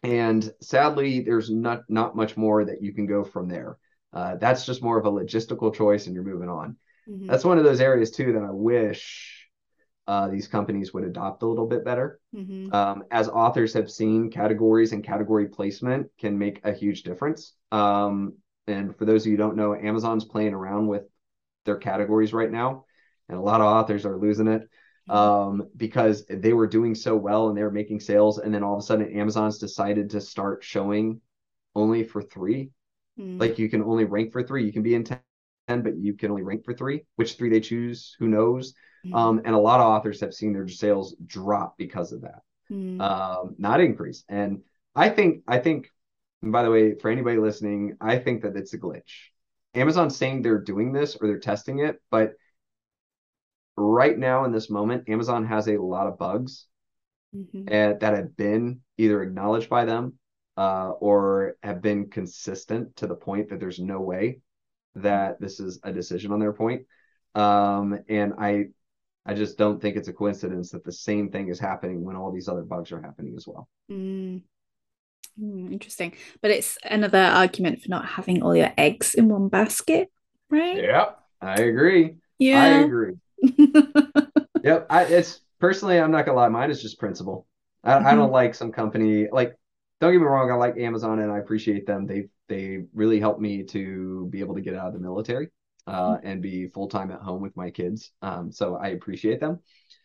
[0.04, 3.78] and sadly, there's not not much more that you can go from there.
[4.12, 6.76] Uh, that's just more of a logistical choice, and you're moving on.
[7.10, 7.26] Mm-hmm.
[7.26, 9.48] That's one of those areas too that I wish
[10.06, 12.20] uh, these companies would adopt a little bit better.
[12.32, 12.72] Mm-hmm.
[12.72, 17.54] Um, as authors have seen, categories and category placement can make a huge difference.
[17.72, 18.34] Um,
[18.68, 21.04] and for those of you who don't know, Amazon's playing around with
[21.64, 22.84] their categories right now,
[23.28, 24.68] and a lot of authors are losing it
[25.08, 25.12] mm-hmm.
[25.12, 28.74] um, because they were doing so well and they were making sales, and then all
[28.74, 31.20] of a sudden Amazon's decided to start showing
[31.74, 32.70] only for 3
[33.18, 33.40] mm.
[33.40, 34.64] Like you can only rank for three.
[34.64, 35.20] You can be in ten,
[35.68, 37.04] but you can only rank for three.
[37.16, 38.74] Which three they choose, who knows?
[39.06, 39.14] Mm.
[39.14, 43.00] Um, and a lot of authors have seen their sales drop because of that, mm.
[43.00, 44.24] um, not increase.
[44.28, 44.62] And
[44.94, 45.92] I think I think
[46.42, 49.30] and by the way, for anybody listening, I think that it's a glitch.
[49.74, 52.32] Amazon's saying they're doing this or they're testing it, but
[53.76, 56.66] right now in this moment, Amazon has a lot of bugs
[57.34, 57.66] mm-hmm.
[57.66, 60.14] that have been either acknowledged by them
[60.56, 64.40] uh, or have been consistent to the point that there's no way
[64.96, 66.82] that this is a decision on their point.
[67.34, 68.66] Um, and I,
[69.24, 72.32] I just don't think it's a coincidence that the same thing is happening when all
[72.32, 73.68] these other bugs are happening as well.
[73.90, 74.42] Mm.
[75.40, 76.14] Mm, interesting.
[76.40, 80.10] But it's another argument for not having all your eggs in one basket,
[80.50, 80.76] right?
[80.76, 81.18] Yep.
[81.40, 82.16] I agree.
[82.38, 82.62] Yeah.
[82.62, 83.14] I agree.
[84.62, 84.86] yep.
[84.90, 87.46] I it's personally I'm not gonna lie, mine is just principle.
[87.84, 88.06] I, mm-hmm.
[88.06, 89.54] I don't like some company like
[90.00, 92.06] don't get me wrong, I like Amazon and I appreciate them.
[92.06, 95.48] They they really helped me to be able to get out of the military
[95.86, 96.26] uh, mm-hmm.
[96.26, 98.10] and be full time at home with my kids.
[98.22, 99.60] Um, so I appreciate them.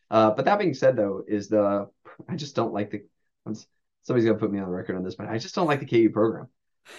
[0.09, 1.89] Uh, but that being said, though, is the
[2.29, 3.03] I just don't like the
[4.04, 5.86] somebody's gonna put me on the record on this, but I just don't like the
[5.86, 6.47] KU program.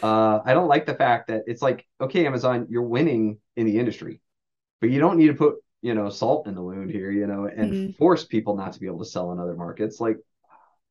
[0.03, 3.79] Uh, I don't like the fact that it's like, okay, Amazon, you're winning in the
[3.79, 4.21] industry,
[4.81, 7.47] but you don't need to put, you know, salt in the wound here, you know,
[7.47, 7.93] and mm-hmm.
[7.93, 10.01] force people not to be able to sell in other markets.
[10.01, 10.17] Like,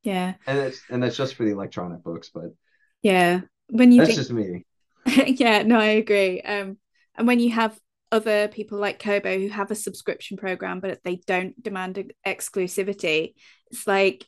[0.03, 2.53] yeah, and it's and that's just for the electronic books, but
[3.01, 4.19] yeah, when you that's think...
[4.19, 4.65] just me.
[5.05, 6.41] yeah, no, I agree.
[6.41, 6.77] Um,
[7.15, 7.77] and when you have
[8.11, 13.33] other people like Kobo who have a subscription program, but they don't demand exclusivity,
[13.71, 14.25] it's like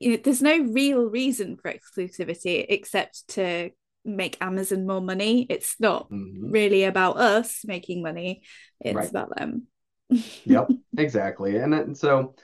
[0.00, 3.70] you know, there's no real reason for exclusivity except to
[4.04, 5.46] make Amazon more money.
[5.48, 6.50] It's not mm-hmm.
[6.50, 8.42] really about us making money.
[8.80, 9.10] It's right.
[9.10, 9.66] about them.
[10.44, 11.58] yep, exactly.
[11.58, 12.34] And, and so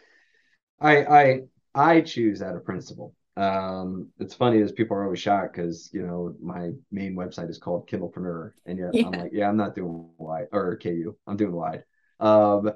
[0.81, 1.41] I I
[1.75, 3.15] I choose out of principle.
[3.39, 7.59] Um, it's funny as people are always shocked because you know my main website is
[7.59, 9.07] called Kindlepreneur, and yet yeah.
[9.07, 11.85] I'm like, yeah, I'm not doing wide or KU, I'm doing wide.
[12.21, 12.71] Um,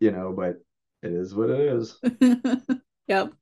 [0.00, 0.56] you know, but
[1.02, 1.98] it is what it is.
[3.08, 3.32] yep.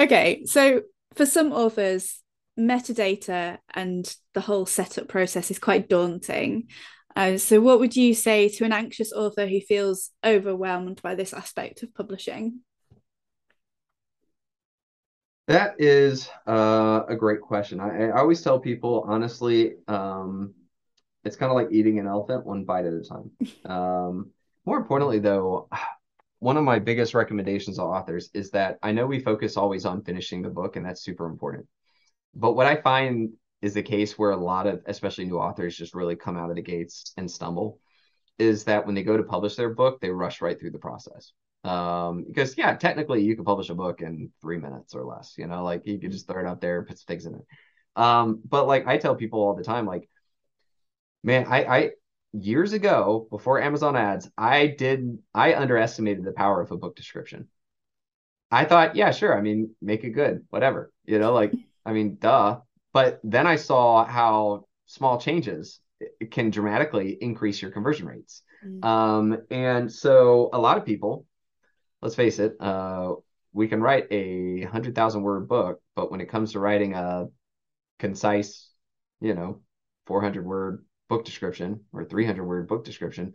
[0.00, 0.80] Okay, so
[1.14, 2.22] for some authors,
[2.58, 6.68] metadata and the whole setup process is quite daunting.
[7.14, 11.34] Uh, so, what would you say to an anxious author who feels overwhelmed by this
[11.34, 12.60] aspect of publishing?
[15.48, 17.78] That is uh, a great question.
[17.78, 20.54] I, I, always tell people, honestly, um,
[21.24, 23.30] it's kind of like eating an elephant one bite at a time.
[23.70, 24.30] Um,
[24.64, 25.68] more importantly, though,
[26.40, 30.02] one of my biggest recommendations to authors is that I know we focus always on
[30.02, 31.66] finishing the book, and that's super important.
[32.34, 33.30] But what I find
[33.62, 36.56] is the case where a lot of, especially new authors, just really come out of
[36.56, 37.78] the gates and stumble
[38.38, 41.32] is that when they go to publish their book, they rush right through the process
[41.64, 45.46] um because yeah technically you could publish a book in three minutes or less you
[45.46, 47.44] know like you could just throw it out there and put some things in it
[47.96, 50.08] um but like i tell people all the time like
[51.22, 51.90] man i i
[52.32, 57.48] years ago before amazon ads i did i underestimated the power of a book description.
[58.52, 61.52] I thought yeah sure i mean make it good whatever you know like
[61.86, 62.60] i mean duh.
[62.92, 65.80] But then i saw how small changes
[66.30, 68.42] can dramatically increase your conversion rates.
[68.64, 68.84] Mm-hmm.
[68.84, 71.26] um and so a lot of people
[72.02, 73.14] let's face it, uh,
[73.52, 77.26] we can write a hundred thousand word book, but when it comes to writing a
[77.98, 78.70] concise,
[79.20, 79.60] you know,
[80.06, 83.34] four hundred word book description or three hundred word book description,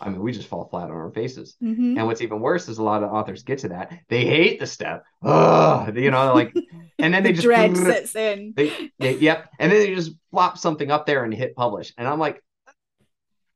[0.00, 1.56] I mean, we just fall flat on our faces.
[1.62, 1.98] Mm-hmm.
[1.98, 3.92] And what's even worse is a lot of authors get to that.
[4.08, 5.04] They hate the step.
[5.22, 6.54] Oh, you know, like,
[6.98, 8.54] and then they just dread sets in.
[8.56, 9.50] They, they, yep.
[9.58, 11.92] And then they just flop something up there and hit publish.
[11.98, 12.42] And I'm like,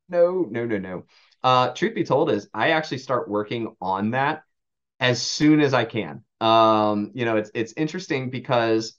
[0.09, 1.05] no, no, no, no.
[1.43, 4.43] Uh, truth be told, is I actually start working on that
[5.01, 6.25] as soon as I can.
[6.41, 8.95] Um, you know, it's it's interesting because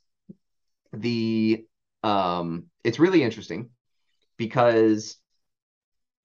[0.94, 1.66] the
[2.04, 3.70] um, it's really interesting
[4.38, 5.18] because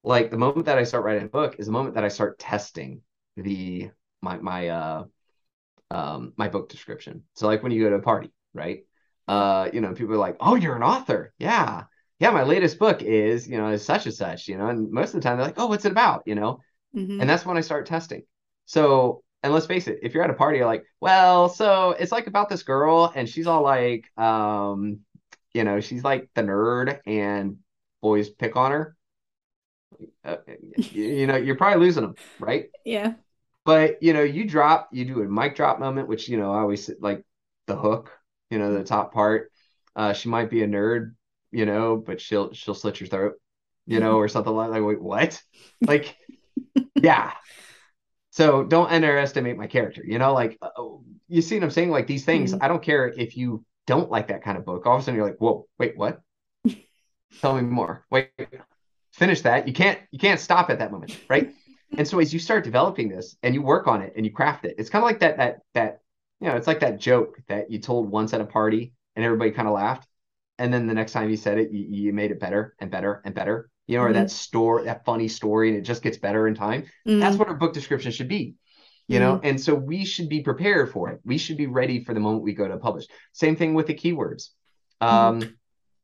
[0.03, 2.39] like the moment that I start writing a book is the moment that I start
[2.39, 3.03] testing
[3.37, 3.91] the
[4.23, 5.05] my my uh
[5.91, 7.25] um my book description.
[7.35, 8.85] So like when you go to a party, right?
[9.29, 11.85] Uh, you know, people are like, "Oh, you're an author." Yeah
[12.21, 15.15] yeah, my latest book is, you know, is such and such, you know, and most
[15.15, 16.61] of the time they're like, oh, what's it about, you know?
[16.95, 17.19] Mm-hmm.
[17.19, 18.23] And that's when I start testing.
[18.67, 22.13] So, and let's face it, if you're at a party, you're like, well, so it's
[22.13, 25.01] like about this girl and she's all like, um,
[25.55, 27.57] you know, she's like the nerd and
[28.03, 28.97] boys pick on her.
[30.25, 30.37] Uh,
[30.77, 32.67] you, know, you're probably losing them, right?
[32.85, 33.15] Yeah.
[33.65, 36.61] But, you know, you drop, you do a mic drop moment, which, you know, I
[36.61, 37.25] always like
[37.67, 38.11] the hook,
[38.51, 39.53] you know, the top part.
[39.95, 41.15] Uh, she might be a nerd,
[41.51, 43.35] you know, but she'll she'll slit your throat,
[43.87, 45.43] you know, or something like like wait, what?
[45.81, 46.17] Like,
[46.95, 47.33] yeah.
[48.31, 50.71] So don't underestimate my character, you know, like uh,
[51.29, 51.91] you see what I'm saying?
[51.91, 52.63] Like these things, mm-hmm.
[52.63, 54.87] I don't care if you don't like that kind of book.
[54.87, 56.21] All of a sudden you're like, whoa, wait, what?
[57.41, 58.05] Tell me more.
[58.11, 58.31] Wait,
[59.13, 59.67] finish that.
[59.67, 61.53] You can't you can't stop at that moment, right?
[61.97, 64.65] and so as you start developing this and you work on it and you craft
[64.65, 66.01] it, it's kind of like that that that
[66.41, 69.51] you know, it's like that joke that you told once at a party and everybody
[69.51, 70.07] kind of laughed
[70.61, 73.23] and then the next time you said it, you, you made it better and better
[73.25, 73.71] and better.
[73.87, 74.11] You know, mm-hmm.
[74.11, 76.83] or that story, that funny story, and it just gets better in time.
[77.09, 77.19] Mm-hmm.
[77.19, 78.55] That's what our book description should be.
[79.09, 79.25] You mm-hmm.
[79.25, 81.21] know, and so we should be prepared for it.
[81.25, 83.07] We should be ready for the moment we go to publish.
[83.33, 84.51] Same thing with the keywords.
[85.01, 85.49] Mm-hmm.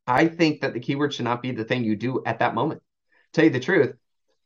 [0.06, 2.82] I think that the keyword should not be the thing you do at that moment.
[3.32, 3.94] Tell you the truth,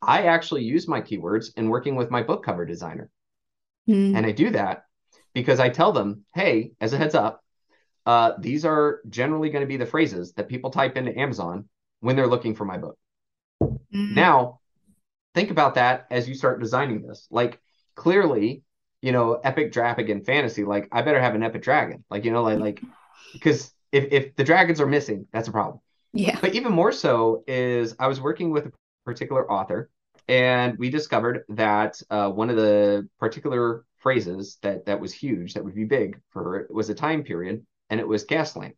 [0.01, 3.11] I actually use my keywords in working with my book cover designer.
[3.89, 4.17] Mm-hmm.
[4.17, 4.85] And I do that
[5.35, 7.45] because I tell them, hey, as a heads up,
[8.07, 11.69] uh, these are generally going to be the phrases that people type into Amazon
[12.01, 12.97] when they're looking for my book.
[13.63, 14.15] Mm-hmm.
[14.15, 14.61] Now,
[15.35, 17.29] think about that as you start designing this.
[17.31, 17.61] Like,
[17.95, 18.63] clearly,
[19.03, 20.65] you know, epic dragon fantasy.
[20.65, 22.05] Like, I better have an epic dragon.
[22.11, 22.83] Like, you know, like, like,
[23.33, 25.80] because if if the dragons are missing, that's a problem.
[26.12, 26.38] Yeah.
[26.41, 28.72] But even more so is I was working with a
[29.05, 29.91] particular author,
[30.28, 35.64] and we discovered that uh, one of the particular phrases that that was huge, that
[35.64, 38.74] would be big for her, was a time period and it was gas lamp.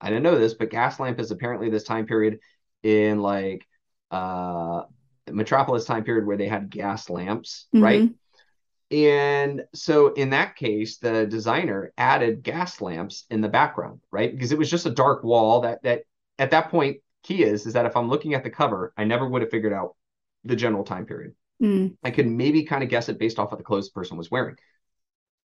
[0.00, 2.40] I didn't know this, but gas lamp is apparently this time period
[2.82, 3.66] in like
[4.10, 4.82] uh
[5.30, 7.84] metropolis time period where they had gas lamps, mm-hmm.
[7.84, 8.10] right?
[8.90, 14.30] And so in that case, the designer added gas lamps in the background, right?
[14.30, 16.02] Because it was just a dark wall that that
[16.38, 19.28] at that point key is is that if I'm looking at the cover, I never
[19.28, 19.96] would have figured out
[20.44, 21.34] the general time period.
[21.62, 21.96] Mm.
[22.04, 24.30] I could maybe kind of guess it based off of the clothes the person was
[24.30, 24.56] wearing.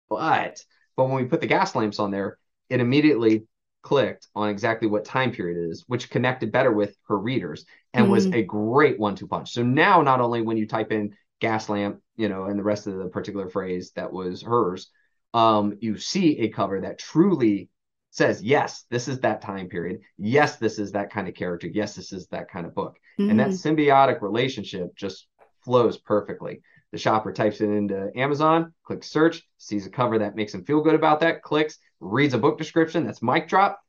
[0.10, 0.64] But
[0.96, 3.46] but when we put the gas lamps on there, it immediately
[3.84, 8.06] clicked on exactly what time period it is, which connected better with her readers and
[8.06, 8.14] mm-hmm.
[8.14, 9.52] was a great one two punch.
[9.52, 12.88] So now, not only when you type in gas lamp, you know, and the rest
[12.88, 14.90] of the particular phrase that was hers,
[15.34, 17.70] um, you see a cover that truly
[18.12, 20.00] says, yes, this is that time period.
[20.18, 21.68] Yes, this is that kind of character.
[21.68, 22.98] Yes, this is that kind of book.
[23.20, 23.30] Mm-hmm.
[23.30, 23.70] And that mm-hmm.
[23.70, 25.28] symbiotic relationship just
[25.64, 26.62] flows perfectly.
[26.92, 30.82] The shopper types it into Amazon, clicks search, sees a cover that makes him feel
[30.82, 33.80] good about that, clicks, reads a book description that's mic drop.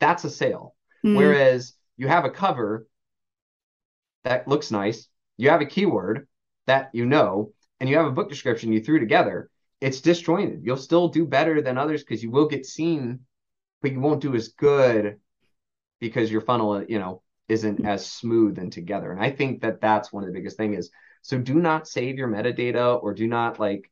[0.00, 0.74] That's a sale.
[1.04, 1.16] Mm-hmm.
[1.16, 2.86] Whereas you have a cover
[4.24, 6.26] that looks nice, you have a keyword
[6.68, 9.50] that you know, and you have a book description you threw together,
[9.80, 10.60] it's disjointed.
[10.64, 13.20] You'll still do better than others because you will get seen,
[13.82, 15.18] but you won't do as good
[16.00, 19.10] because your funnel, you know, isn't as smooth and together.
[19.10, 20.90] And I think that that's one of the biggest thing is
[21.22, 23.90] so do not save your metadata or do not like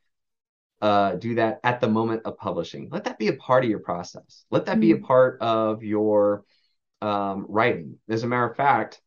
[0.81, 2.89] uh, do that at the moment of publishing.
[2.91, 4.45] Let that be a part of your process.
[4.51, 5.05] Let that be a mm-hmm.
[5.05, 6.45] part of your
[7.01, 7.99] um, writing.
[8.09, 9.01] As a matter of fact,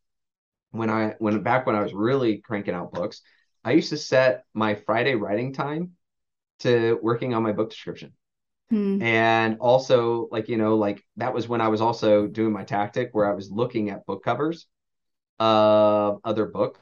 [0.72, 3.22] when I when back when I was really cranking out books,
[3.64, 5.91] I used to set my Friday writing time
[6.60, 8.14] to working on my book description.
[8.70, 9.01] Hmm.
[9.01, 13.10] And also, like, you know, like that was when I was also doing my tactic
[13.14, 14.68] where I was looking at book covers
[15.39, 16.80] of other books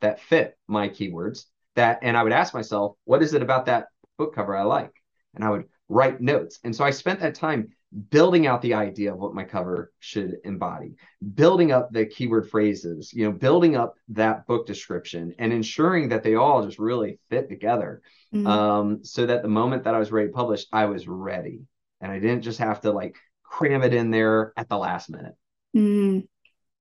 [0.00, 1.44] that fit my keywords
[1.74, 4.92] that, and I would ask myself, what is it about that book cover I like?
[5.34, 6.60] And I would write notes.
[6.62, 7.70] And so I spent that time
[8.10, 10.94] building out the idea of what my cover should embody,
[11.34, 16.22] building up the keyword phrases, you know, building up that book description and ensuring that
[16.22, 18.02] they all just really fit together.
[18.34, 18.46] Mm-hmm.
[18.46, 21.60] Um, so that the moment that I was ready to publish, I was ready.
[22.00, 25.34] And I didn't just have to like cram it in there at the last minute.
[25.76, 26.26] Mm,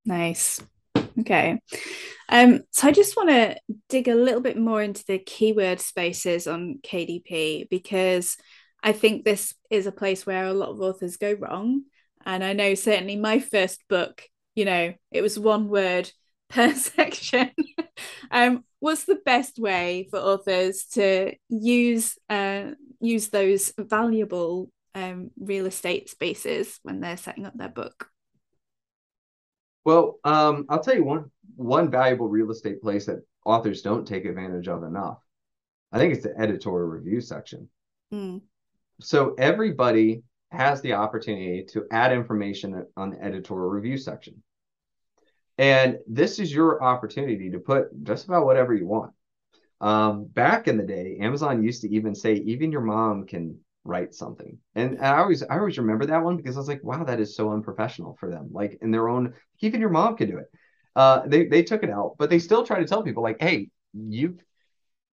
[0.06, 0.60] nice.
[1.20, 1.60] Okay.
[2.30, 3.56] Um, so I just want to
[3.90, 8.38] dig a little bit more into the keyword spaces on KDP because
[8.84, 11.84] I think this is a place where a lot of authors go wrong.
[12.26, 14.24] And I know certainly my first book,
[14.56, 16.12] you know, it was one word
[16.50, 17.52] per section.
[18.32, 25.66] um, what's the best way for authors to use uh, use those valuable um, real
[25.66, 28.10] estate spaces when they're setting up their book?
[29.86, 34.26] Well, um, I'll tell you one one valuable real estate place that authors don't take
[34.26, 35.20] advantage of enough.
[35.92, 37.70] I think it's the editorial review section.
[38.14, 38.42] Mm.
[39.04, 44.42] So everybody has the opportunity to add information on the editorial review section.
[45.58, 49.14] And this is your opportunity to put just about whatever you want.
[49.82, 54.14] Um, back in the day, Amazon used to even say even your mom can write
[54.14, 54.58] something.
[54.76, 57.36] And I always I always remember that one because I was like, wow, that is
[57.36, 58.50] so unprofessional for them.
[58.52, 60.50] Like in their own, even your mom can do it.
[60.96, 63.70] Uh, they they took it out, but they still try to tell people like, hey,
[63.94, 64.38] you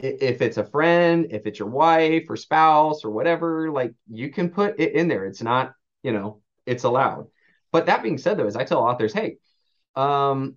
[0.02, 4.50] if it's a friend, if it's your wife or spouse or whatever, like you can
[4.50, 5.26] put it in there.
[5.26, 7.26] It's not, you know, it's allowed.
[7.72, 9.36] But that being said, though, as I tell authors, hey,
[9.94, 10.56] um,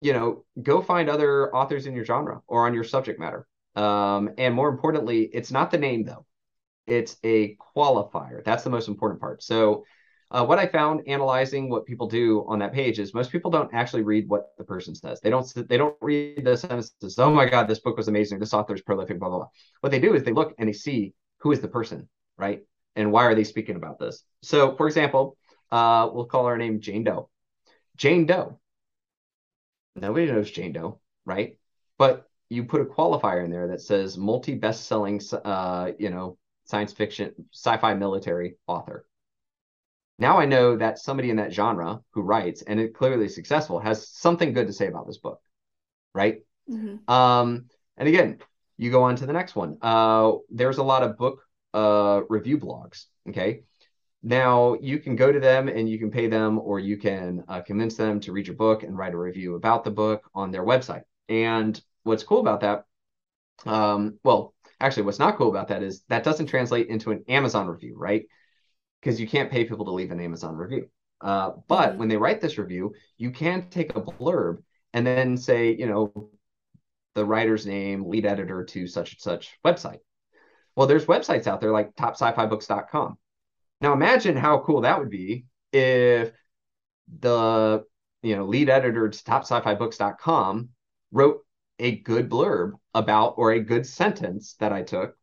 [0.00, 3.46] you know, go find other authors in your genre or on your subject matter.
[3.74, 6.26] Um, and more importantly, it's not the name though
[6.86, 8.44] it's a qualifier.
[8.44, 9.42] That's the most important part.
[9.42, 9.84] So
[10.30, 13.72] uh, what I found analyzing what people do on that page is most people don't
[13.72, 15.20] actually read what the person says.
[15.20, 17.18] They don't they don't read the sentences.
[17.18, 18.38] Oh my God, this book was amazing.
[18.38, 19.18] This author is prolific.
[19.20, 19.48] Blah blah blah.
[19.80, 22.62] What they do is they look and they see who is the person, right?
[22.96, 24.24] And why are they speaking about this?
[24.42, 25.36] So, for example,
[25.70, 27.28] uh, we'll call her name Jane Doe.
[27.96, 28.58] Jane Doe.
[29.94, 31.56] Nobody knows Jane Doe, right?
[31.98, 36.92] But you put a qualifier in there that says multi best-selling, uh, you know, science
[36.92, 39.06] fiction, sci-fi military author.
[40.18, 44.08] Now I know that somebody in that genre who writes and it clearly successful has
[44.08, 45.40] something good to say about this book,
[46.14, 46.40] right?
[46.70, 47.10] Mm-hmm.
[47.12, 48.38] Um, and again,
[48.78, 49.78] you go on to the next one.
[49.82, 51.42] Uh, there's a lot of book
[51.74, 53.06] uh, review blogs.
[53.28, 53.62] Okay.
[54.22, 57.60] Now you can go to them and you can pay them, or you can uh,
[57.60, 60.64] convince them to read your book and write a review about the book on their
[60.64, 61.02] website.
[61.28, 62.84] And what's cool about that,
[63.66, 67.66] um, well, Actually, what's not cool about that is that doesn't translate into an Amazon
[67.66, 68.26] review, right?
[69.06, 70.88] Because you can't pay people to leave an Amazon review.
[71.20, 71.98] Uh, but mm-hmm.
[71.98, 76.30] when they write this review, you can take a blurb and then say, you know,
[77.14, 80.00] the writer's name, lead editor to such and such website.
[80.74, 83.16] Well, there's websites out there like topsci-fi-books.com.
[83.80, 86.32] Now imagine how cool that would be if
[87.20, 87.84] the
[88.24, 90.70] you know lead editor to topsci-fi-books.com
[91.12, 91.46] wrote
[91.78, 95.14] a good blurb about or a good sentence that I took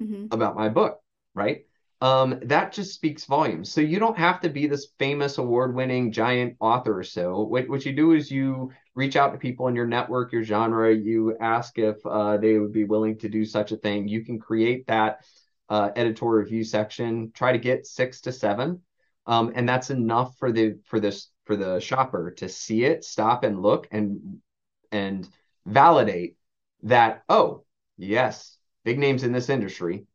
[0.00, 0.26] mm-hmm.
[0.30, 1.00] about my book,
[1.34, 1.64] right?
[2.02, 3.72] Um, that just speaks volumes.
[3.72, 7.42] So you don't have to be this famous award-winning giant author or so.
[7.42, 10.94] What, what you do is you reach out to people in your network, your genre.
[10.94, 14.08] You ask if uh, they would be willing to do such a thing.
[14.08, 15.24] You can create that
[15.70, 17.32] uh, editorial review section.
[17.32, 18.82] Try to get six to seven,
[19.26, 23.42] um, and that's enough for the for this for the shopper to see it, stop
[23.42, 24.38] and look, and
[24.92, 25.28] and
[25.64, 26.36] validate
[26.82, 27.64] that, oh,
[27.96, 30.06] yes, big names in this industry,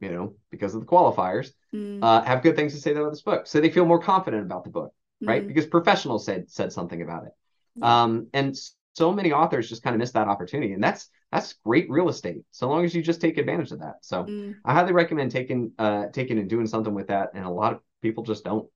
[0.00, 2.02] you know, because of the qualifiers, Mm.
[2.02, 3.46] uh, have good things to say about this book.
[3.46, 5.42] So they feel more confident about the book, right?
[5.44, 5.48] Mm.
[5.48, 7.32] Because professionals said said something about it.
[7.76, 8.02] Yeah.
[8.04, 8.56] Um, and
[8.94, 10.72] so many authors just kind of miss that opportunity.
[10.72, 13.96] And that's that's great real estate, so long as you just take advantage of that.
[14.02, 14.56] So Mm.
[14.64, 17.30] I highly recommend taking uh taking and doing something with that.
[17.34, 18.66] And a lot of people just don't.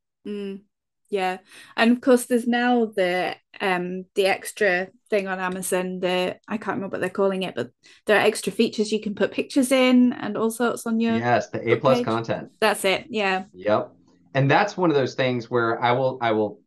[1.13, 1.41] Yeah,
[1.77, 6.01] and of course there's now the um the extra thing on Amazon.
[6.01, 7.71] The I can't remember what they're calling it, but
[8.07, 11.19] there are extra features you can put pictures in and all sorts on your.
[11.19, 12.07] Yes, the A plus page.
[12.07, 12.49] content.
[12.61, 13.09] That's it.
[13.11, 13.45] Yeah.
[13.53, 13.93] Yep.
[14.33, 16.61] And that's one of those things where I will I will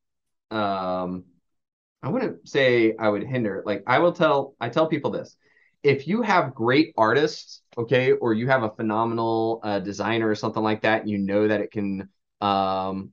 [0.52, 1.24] um
[2.04, 5.36] I wouldn't say I would hinder like I will tell I tell people this.
[5.82, 10.62] If you have great artists, okay, or you have a phenomenal uh, designer or something
[10.64, 12.10] like that, you know that it can
[12.42, 13.10] um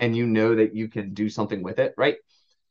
[0.00, 2.16] and you know that you can do something with it, right?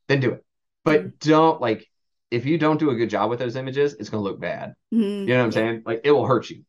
[0.08, 0.44] Then do it.
[0.84, 1.86] But don't like
[2.30, 4.74] if you don't do a good job with those images, it's going to look bad.
[4.94, 5.82] Mm, You know what I'm saying?
[5.84, 6.64] Like it will hurt you.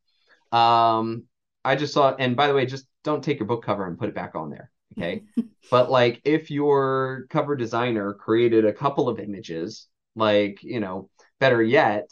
[0.57, 1.23] Um,
[1.63, 4.09] I just saw, and by the way, just don't take your book cover and put
[4.09, 4.71] it back on there.
[4.97, 5.23] Okay.
[5.71, 11.09] but like if your cover designer created a couple of images, like, you know,
[11.39, 12.11] better yet,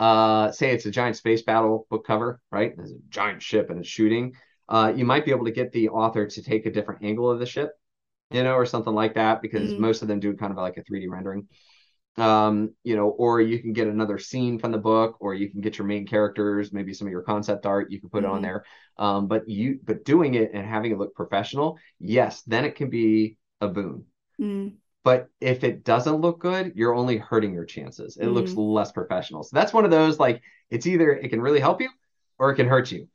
[0.00, 2.74] uh, say it's a giant space battle book cover, right?
[2.76, 4.34] There's a giant ship and it's shooting.
[4.68, 7.38] Uh, you might be able to get the author to take a different angle of
[7.38, 7.70] the ship,
[8.30, 9.78] you know, or something like that, because Mhm.
[9.78, 11.48] most of them do kind of like a 3D rendering.
[12.18, 15.60] Um you know or you can get another scene from the book or you can
[15.60, 18.40] get your main characters maybe some of your concept art you can put it on
[18.42, 18.64] there.
[18.98, 22.88] Um but you but doing it and having it look professional yes then it can
[22.90, 24.06] be a boon.
[24.38, 28.16] Mm, but if it doesn't look good you're only hurting your chances.
[28.16, 28.56] It looks Mhm.
[28.56, 29.42] less professional.
[29.42, 31.90] So that's one of those like it's either it can really help you
[32.38, 33.08] or it can hurt you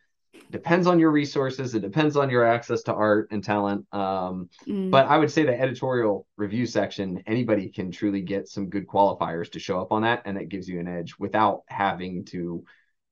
[0.52, 4.92] depends on your resources it depends on your access to art and talent um mm,
[4.92, 9.50] but I would say the editorial review section, anybody can truly get some good qualifiers
[9.54, 12.66] to show up on that, and that gives you an edge without having to,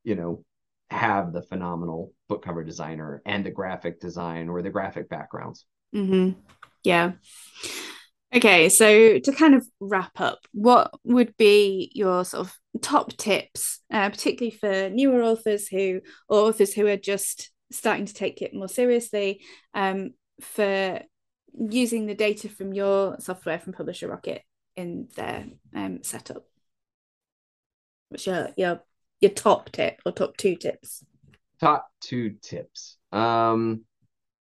[0.04, 0.44] you know,
[0.90, 5.66] have the phenomenal book cover designer and the graphic design or the graphic backgrounds.
[5.96, 6.36] mhm.
[6.84, 7.14] Yeah.
[8.34, 13.80] Okay, so to kind of wrap up, what would be your sort of top tips,
[13.92, 18.54] uh, particularly for newer authors who or authors who are just starting to take it
[18.54, 19.42] more seriously,
[19.74, 20.12] um,
[20.42, 21.02] for
[21.58, 24.44] using the data from your software from Publisher Rocket
[24.76, 26.46] in their um, setup?
[28.10, 28.84] What's your your
[29.22, 31.04] your top tip or top two tips?
[31.60, 32.98] Top two tips.
[33.12, 33.86] Um,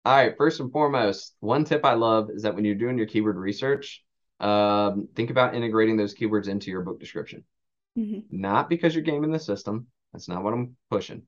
[0.04, 3.08] all right, first and foremost, one tip I love is that when you're doing your
[3.08, 4.04] keyword research,
[4.40, 7.44] um, think about integrating those keywords into your book description.
[7.98, 8.24] Mhm.
[8.32, 9.88] not because you're gaming the system.
[10.14, 11.24] That's not what I'm pushing.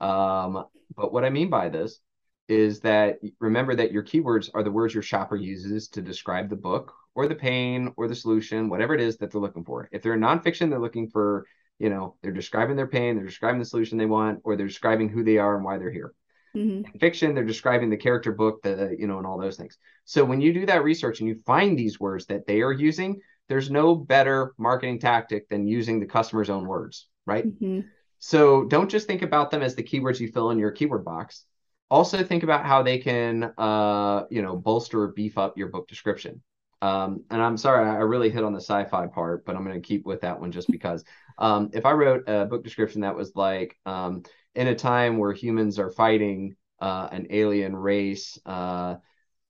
[0.00, 0.64] Um,
[0.96, 2.00] but what I mean by this
[2.48, 6.56] is that remember that your keywords are the words your shopper uses to describe the
[6.56, 9.88] book or the pain or the solution, whatever it is that they're looking for.
[9.92, 11.46] If they're in nonfiction, they're looking for,
[11.78, 15.08] you know, they're describing their pain, they're describing the solution they want, or they're describing
[15.08, 16.14] who they are and why they're here.
[16.56, 16.92] Mhm.
[16.92, 19.76] In fiction, they're describing the character book, the, you know, and all those things.
[20.04, 23.20] So when you do that research and you find these words that they are using,
[23.48, 27.46] there's no better marketing tactic than using the customer's own words, right?
[27.46, 27.84] Mhm.
[28.18, 31.44] So don't just think about them as the keywords you fill in your keyword box.
[31.90, 35.86] Also think about how they can, uh, you know, bolster or beef up your book
[35.86, 36.42] description.
[36.82, 39.86] Um, and I'm sorry, I really hit on the sci-fi part, but I'm going to
[39.86, 41.04] keep with that one just because.
[41.38, 44.22] Um, if I wrote a book description that was like, um,
[44.56, 48.96] in a time where humans are fighting uh, an alien race, uh,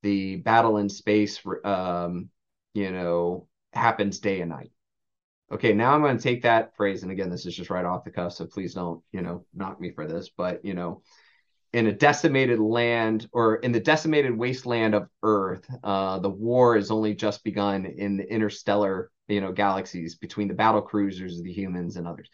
[0.03, 2.29] the battle in space, um,
[2.75, 4.73] you know, happens day and night.
[5.51, 8.03] Okay, now I'm going to take that phrase, and again, this is just right off
[8.03, 10.29] the cuff, so please don't, you know, knock me for this.
[10.29, 11.03] But you know,
[11.73, 16.91] in a decimated land or in the decimated wasteland of Earth, uh, the war has
[16.91, 21.97] only just begun in the interstellar, you know, galaxies between the battle cruisers, the humans,
[21.97, 22.29] and others.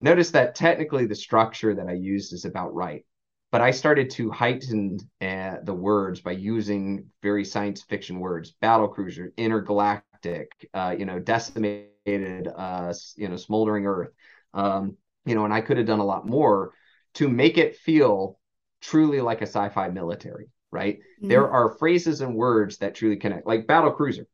[0.00, 3.04] Notice that technically the structure that I used is about right,
[3.50, 8.88] but I started to heighten uh, the words by using very science fiction words: battle
[8.88, 14.10] cruiser, intergalactic, uh, you know, decimated, uh, you know, smoldering Earth,
[14.52, 16.72] um, you know, and I could have done a lot more
[17.14, 18.38] to make it feel
[18.80, 20.98] truly like a sci-fi military, right?
[20.98, 21.28] Mm-hmm.
[21.28, 24.26] There are phrases and words that truly connect, like battle cruiser.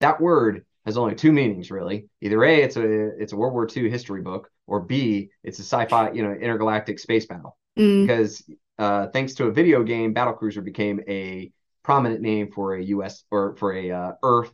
[0.00, 2.08] That word has only two meanings, really.
[2.20, 5.62] Either A, it's a it's a World War II history book, or B, it's a
[5.62, 7.56] sci-fi, you know, intergalactic space battle.
[7.78, 8.02] Mm.
[8.02, 8.42] Because
[8.78, 13.24] uh, thanks to a video game, battle cruiser became a prominent name for a U.S.
[13.30, 14.52] or for a uh, Earth,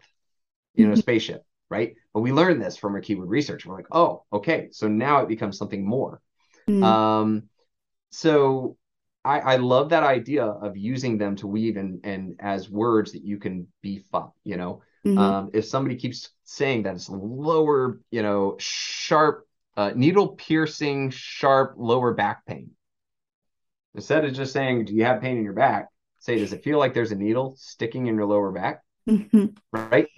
[0.74, 0.98] you know, Mhm.
[0.98, 1.94] spaceship, right?
[2.12, 3.66] But we learned this from our keyword research.
[3.66, 6.20] We're like, oh, okay, so now it becomes something more.
[6.68, 6.82] Mm.
[6.82, 7.42] Um,
[8.10, 8.76] so
[9.24, 13.24] I, I love that idea of using them to weave and and as words that
[13.24, 14.34] you can beef up.
[14.44, 15.18] You know, Mhm.
[15.18, 19.46] um, if somebody keeps saying that it's lower, you know, sharp,
[19.76, 22.70] uh, needle piercing, sharp lower back pain.
[23.94, 25.88] Instead of just saying, Do you have pain in your back?
[26.18, 28.82] Say, Does it feel like there's a needle sticking in your lower back?
[29.06, 29.54] Mhm.
[29.72, 30.08] Right.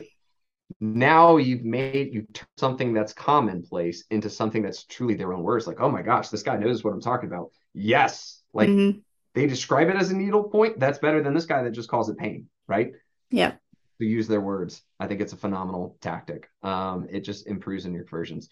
[0.80, 5.66] Now you've made you turn something that's commonplace into something that's truly their own words.
[5.66, 7.51] Like, oh my gosh, this guy knows what I'm talking about.
[7.72, 8.43] Yes.
[8.53, 9.03] Like Mhm.
[9.34, 10.78] they describe it as a needle point.
[10.78, 12.49] That's better than this guy that just calls it pain.
[12.66, 12.93] Right
[13.30, 13.55] Yeah.
[13.99, 14.82] To use their words.
[15.01, 16.49] I think it's a phenomenal tactic.
[16.62, 18.49] Um, it just improves in your conversions.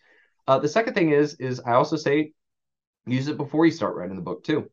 [0.47, 2.32] Uh, the second thing is, is I also say
[3.07, 4.70] use it before you start writing the book too.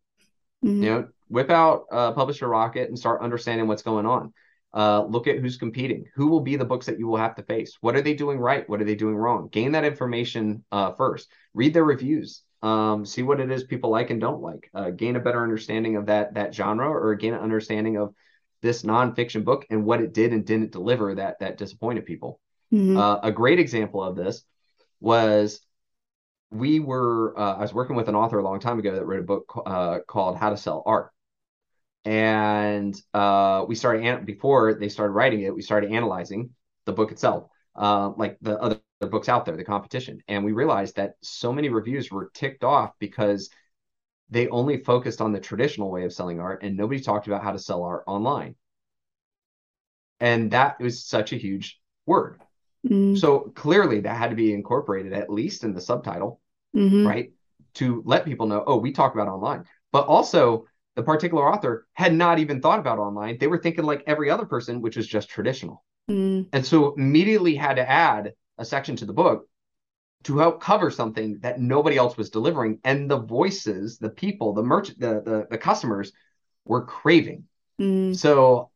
[0.64, 0.84] Mhm.
[0.84, 4.34] You know, whip out uh, Publisher Rocket and start understanding what's going on.
[4.74, 6.06] Uh, look at who's competing.
[6.16, 7.78] Who will be the books that you will have to face?
[7.82, 8.68] What are they doing right?
[8.70, 9.50] What are they doing wrong?
[9.52, 11.30] Gain that information uh, first.
[11.54, 12.44] Read their reviews.
[12.62, 14.70] Um, see what it is people like and don't like.
[14.74, 18.14] Uh, gain a better understanding of that that genre, or gain an understanding of
[18.62, 22.40] this nonfiction book and what it did and didn't deliver that that disappointed people.
[22.72, 22.98] Mhm.
[22.98, 24.44] Uh, a great example of this
[25.00, 25.62] was
[26.52, 29.20] we were uh, I was working with an author a long time ago that wrote
[29.22, 31.12] a book uh, called How to Sell Art,
[32.06, 35.54] and uh, we started an- before they started writing it.
[35.54, 36.52] We started analyzing
[36.86, 40.96] the book itself, uh, like the other books out there, the competition, and we realized
[40.96, 43.50] that so many reviews were ticked off because
[44.32, 47.52] they only focused on the traditional way of selling art and nobody talked about how
[47.52, 48.56] to sell art online.
[50.20, 52.40] And that was such a huge word.
[52.88, 53.18] Mm.
[53.18, 56.40] So clearly that had to be incorporated at least in the subtitle,
[56.76, 57.06] Mhm.
[57.06, 57.32] right?
[57.76, 59.66] To let people know, oh, we talk about online.
[59.92, 60.66] But also
[60.96, 63.38] the particular author had not even thought about online.
[63.38, 65.84] They were thinking like every other person, which was just traditional.
[66.10, 66.48] Mm.
[66.54, 69.48] And so immediately had to add a section to the book
[70.24, 72.80] to help cover something that nobody else was delivering.
[72.84, 76.12] And the voices, the people, the merchant, the, the, the customers
[76.66, 77.46] were craving.
[77.80, 78.16] Mm.
[78.16, 78.70] So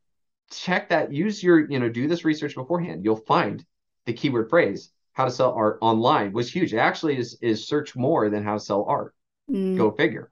[0.51, 3.03] check that, use your, you know, do this research beforehand.
[3.03, 3.63] You'll find
[4.05, 6.73] the keyword phrase, how to sell art online was huge.
[6.73, 9.15] It actually is is search more than how to sell art.
[9.49, 9.77] Mm.
[9.77, 10.31] Go figure.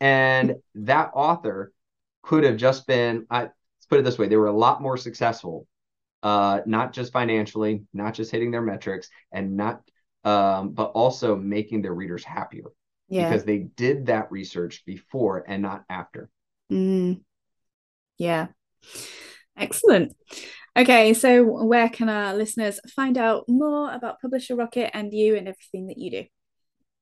[0.00, 1.72] And that author
[2.22, 4.96] could have just been, I, let's put it this way, they were a lot more
[4.96, 5.66] successful,
[6.22, 9.80] uh, not just financially, not just hitting their metrics, and not,
[10.24, 12.64] um, but also making their readers happier
[13.08, 13.28] Yeah.
[13.28, 16.28] because they did that research before and not after.
[16.70, 17.20] Mm.
[18.18, 18.48] Yeah.
[19.56, 20.14] Excellent.
[20.76, 25.48] Okay, so where can our listeners find out more about Publisher Rocket and you and
[25.48, 26.24] everything that you do?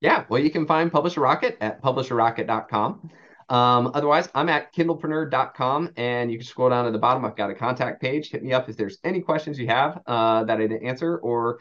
[0.00, 3.10] Yeah, well, you can find Publisher Rocket at publisherrocket.com.
[3.48, 7.24] Um, otherwise, I'm at kindlepreneur.com and you can scroll down to the bottom.
[7.24, 8.30] I've got a contact page.
[8.30, 11.60] Hit me up if there's any questions you have uh, that I didn't answer or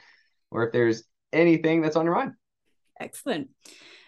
[0.51, 1.03] or if there's
[1.35, 2.33] anything that's on your mind.
[2.99, 3.49] Excellent.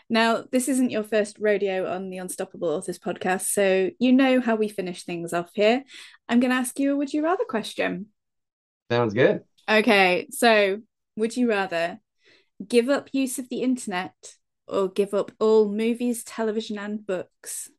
[0.10, 4.56] Now, this isn't your first rodeo on the Unstoppable Authors podcast, so you know how
[4.56, 5.84] we finish things off here.
[6.30, 8.08] I'm going to ask you a would you rather question.
[8.90, 9.42] Sounds good.
[9.70, 10.80] Okay, so
[11.18, 12.00] would you rather
[12.66, 14.16] give up use of the internet
[14.66, 17.70] or give up all movies, television, and books?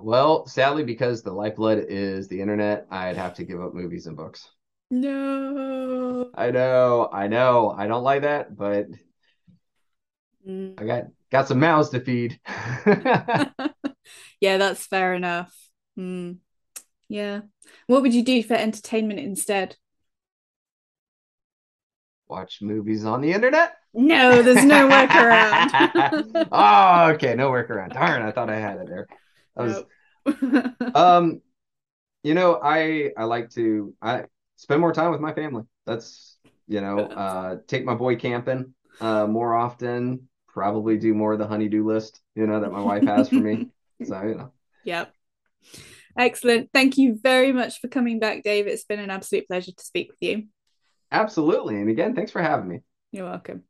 [0.00, 4.16] Well, sadly, because the lifeblood is the internet, I'd have to give up movies and
[4.16, 4.48] books.
[5.02, 6.30] No.
[6.34, 8.86] I know, I know, I don't like that, but
[10.46, 10.74] Mm.
[10.78, 12.38] I got got some mouths to feed.
[14.40, 15.54] yeah, that's fair enough.
[15.98, 16.38] Mm.
[17.08, 17.42] Yeah.
[17.86, 19.76] What would you do for entertainment instead?
[22.28, 23.76] Watch movies on the internet.
[23.94, 26.48] No, there's no workaround.
[26.52, 27.92] oh, okay, no workaround.
[27.92, 29.06] Darn, I thought I had it there.
[29.56, 29.84] I was,
[30.26, 30.96] Nope.
[30.96, 31.42] um,
[32.22, 34.24] you know, I I like to I
[34.64, 35.64] spend more time with my family.
[35.86, 36.36] That's
[36.66, 40.28] you know, uh, take my boy camping uh more often.
[40.48, 43.64] Probably do more of the honeydew list, you know, that my wife has for me.
[44.02, 44.52] So you know,
[44.84, 45.14] Yep.
[46.18, 46.70] Excellent.
[46.72, 48.66] Thank you very much for coming back, Dave.
[48.66, 50.44] It's been an absolute pleasure to speak with you.
[51.10, 51.76] absolutely.
[51.80, 52.80] And again, thanks for having me.
[53.12, 53.64] You're welcome.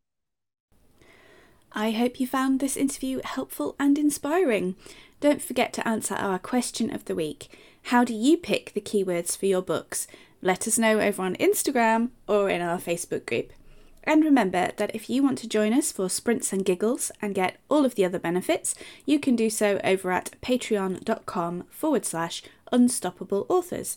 [1.73, 4.77] I hope you found this interview helpful and inspiring.
[5.21, 7.49] Don't forget to answer our question of the week.
[7.85, 10.07] How do you pick the keywords for your books?
[10.45, 13.51] Let us know over on Instagram or in our Facebook group.
[14.03, 17.57] And remember that if you want to join us for sprints and giggles and get
[17.71, 18.75] all of the other benefits,
[19.07, 23.97] you can do so over at patreon.com forward slash unstoppable authors.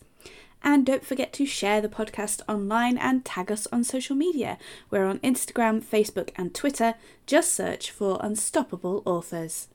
[0.64, 4.58] And don't forget to share the podcast online and tag us on social media.
[4.90, 6.94] We're on Instagram, Facebook, and Twitter.
[7.26, 9.68] Just search for Unstoppable Authors.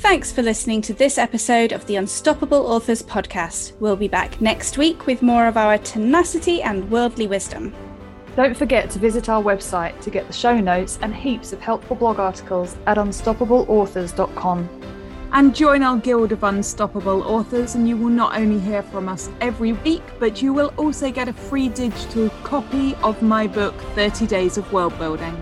[0.00, 3.78] Thanks for listening to this episode of the Unstoppable Authors podcast.
[3.80, 7.74] We'll be back next week with more of our tenacity and worldly wisdom.
[8.34, 11.96] Don't forget to visit our website to get the show notes and heaps of helpful
[11.96, 14.68] blog articles at unstoppableauthors.com.
[15.32, 19.28] And join our Guild of Unstoppable Authors, and you will not only hear from us
[19.42, 24.26] every week, but you will also get a free digital copy of my book, 30
[24.26, 25.36] Days of World Building.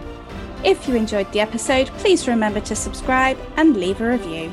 [0.65, 4.53] If you enjoyed the episode, please remember to subscribe and leave a review.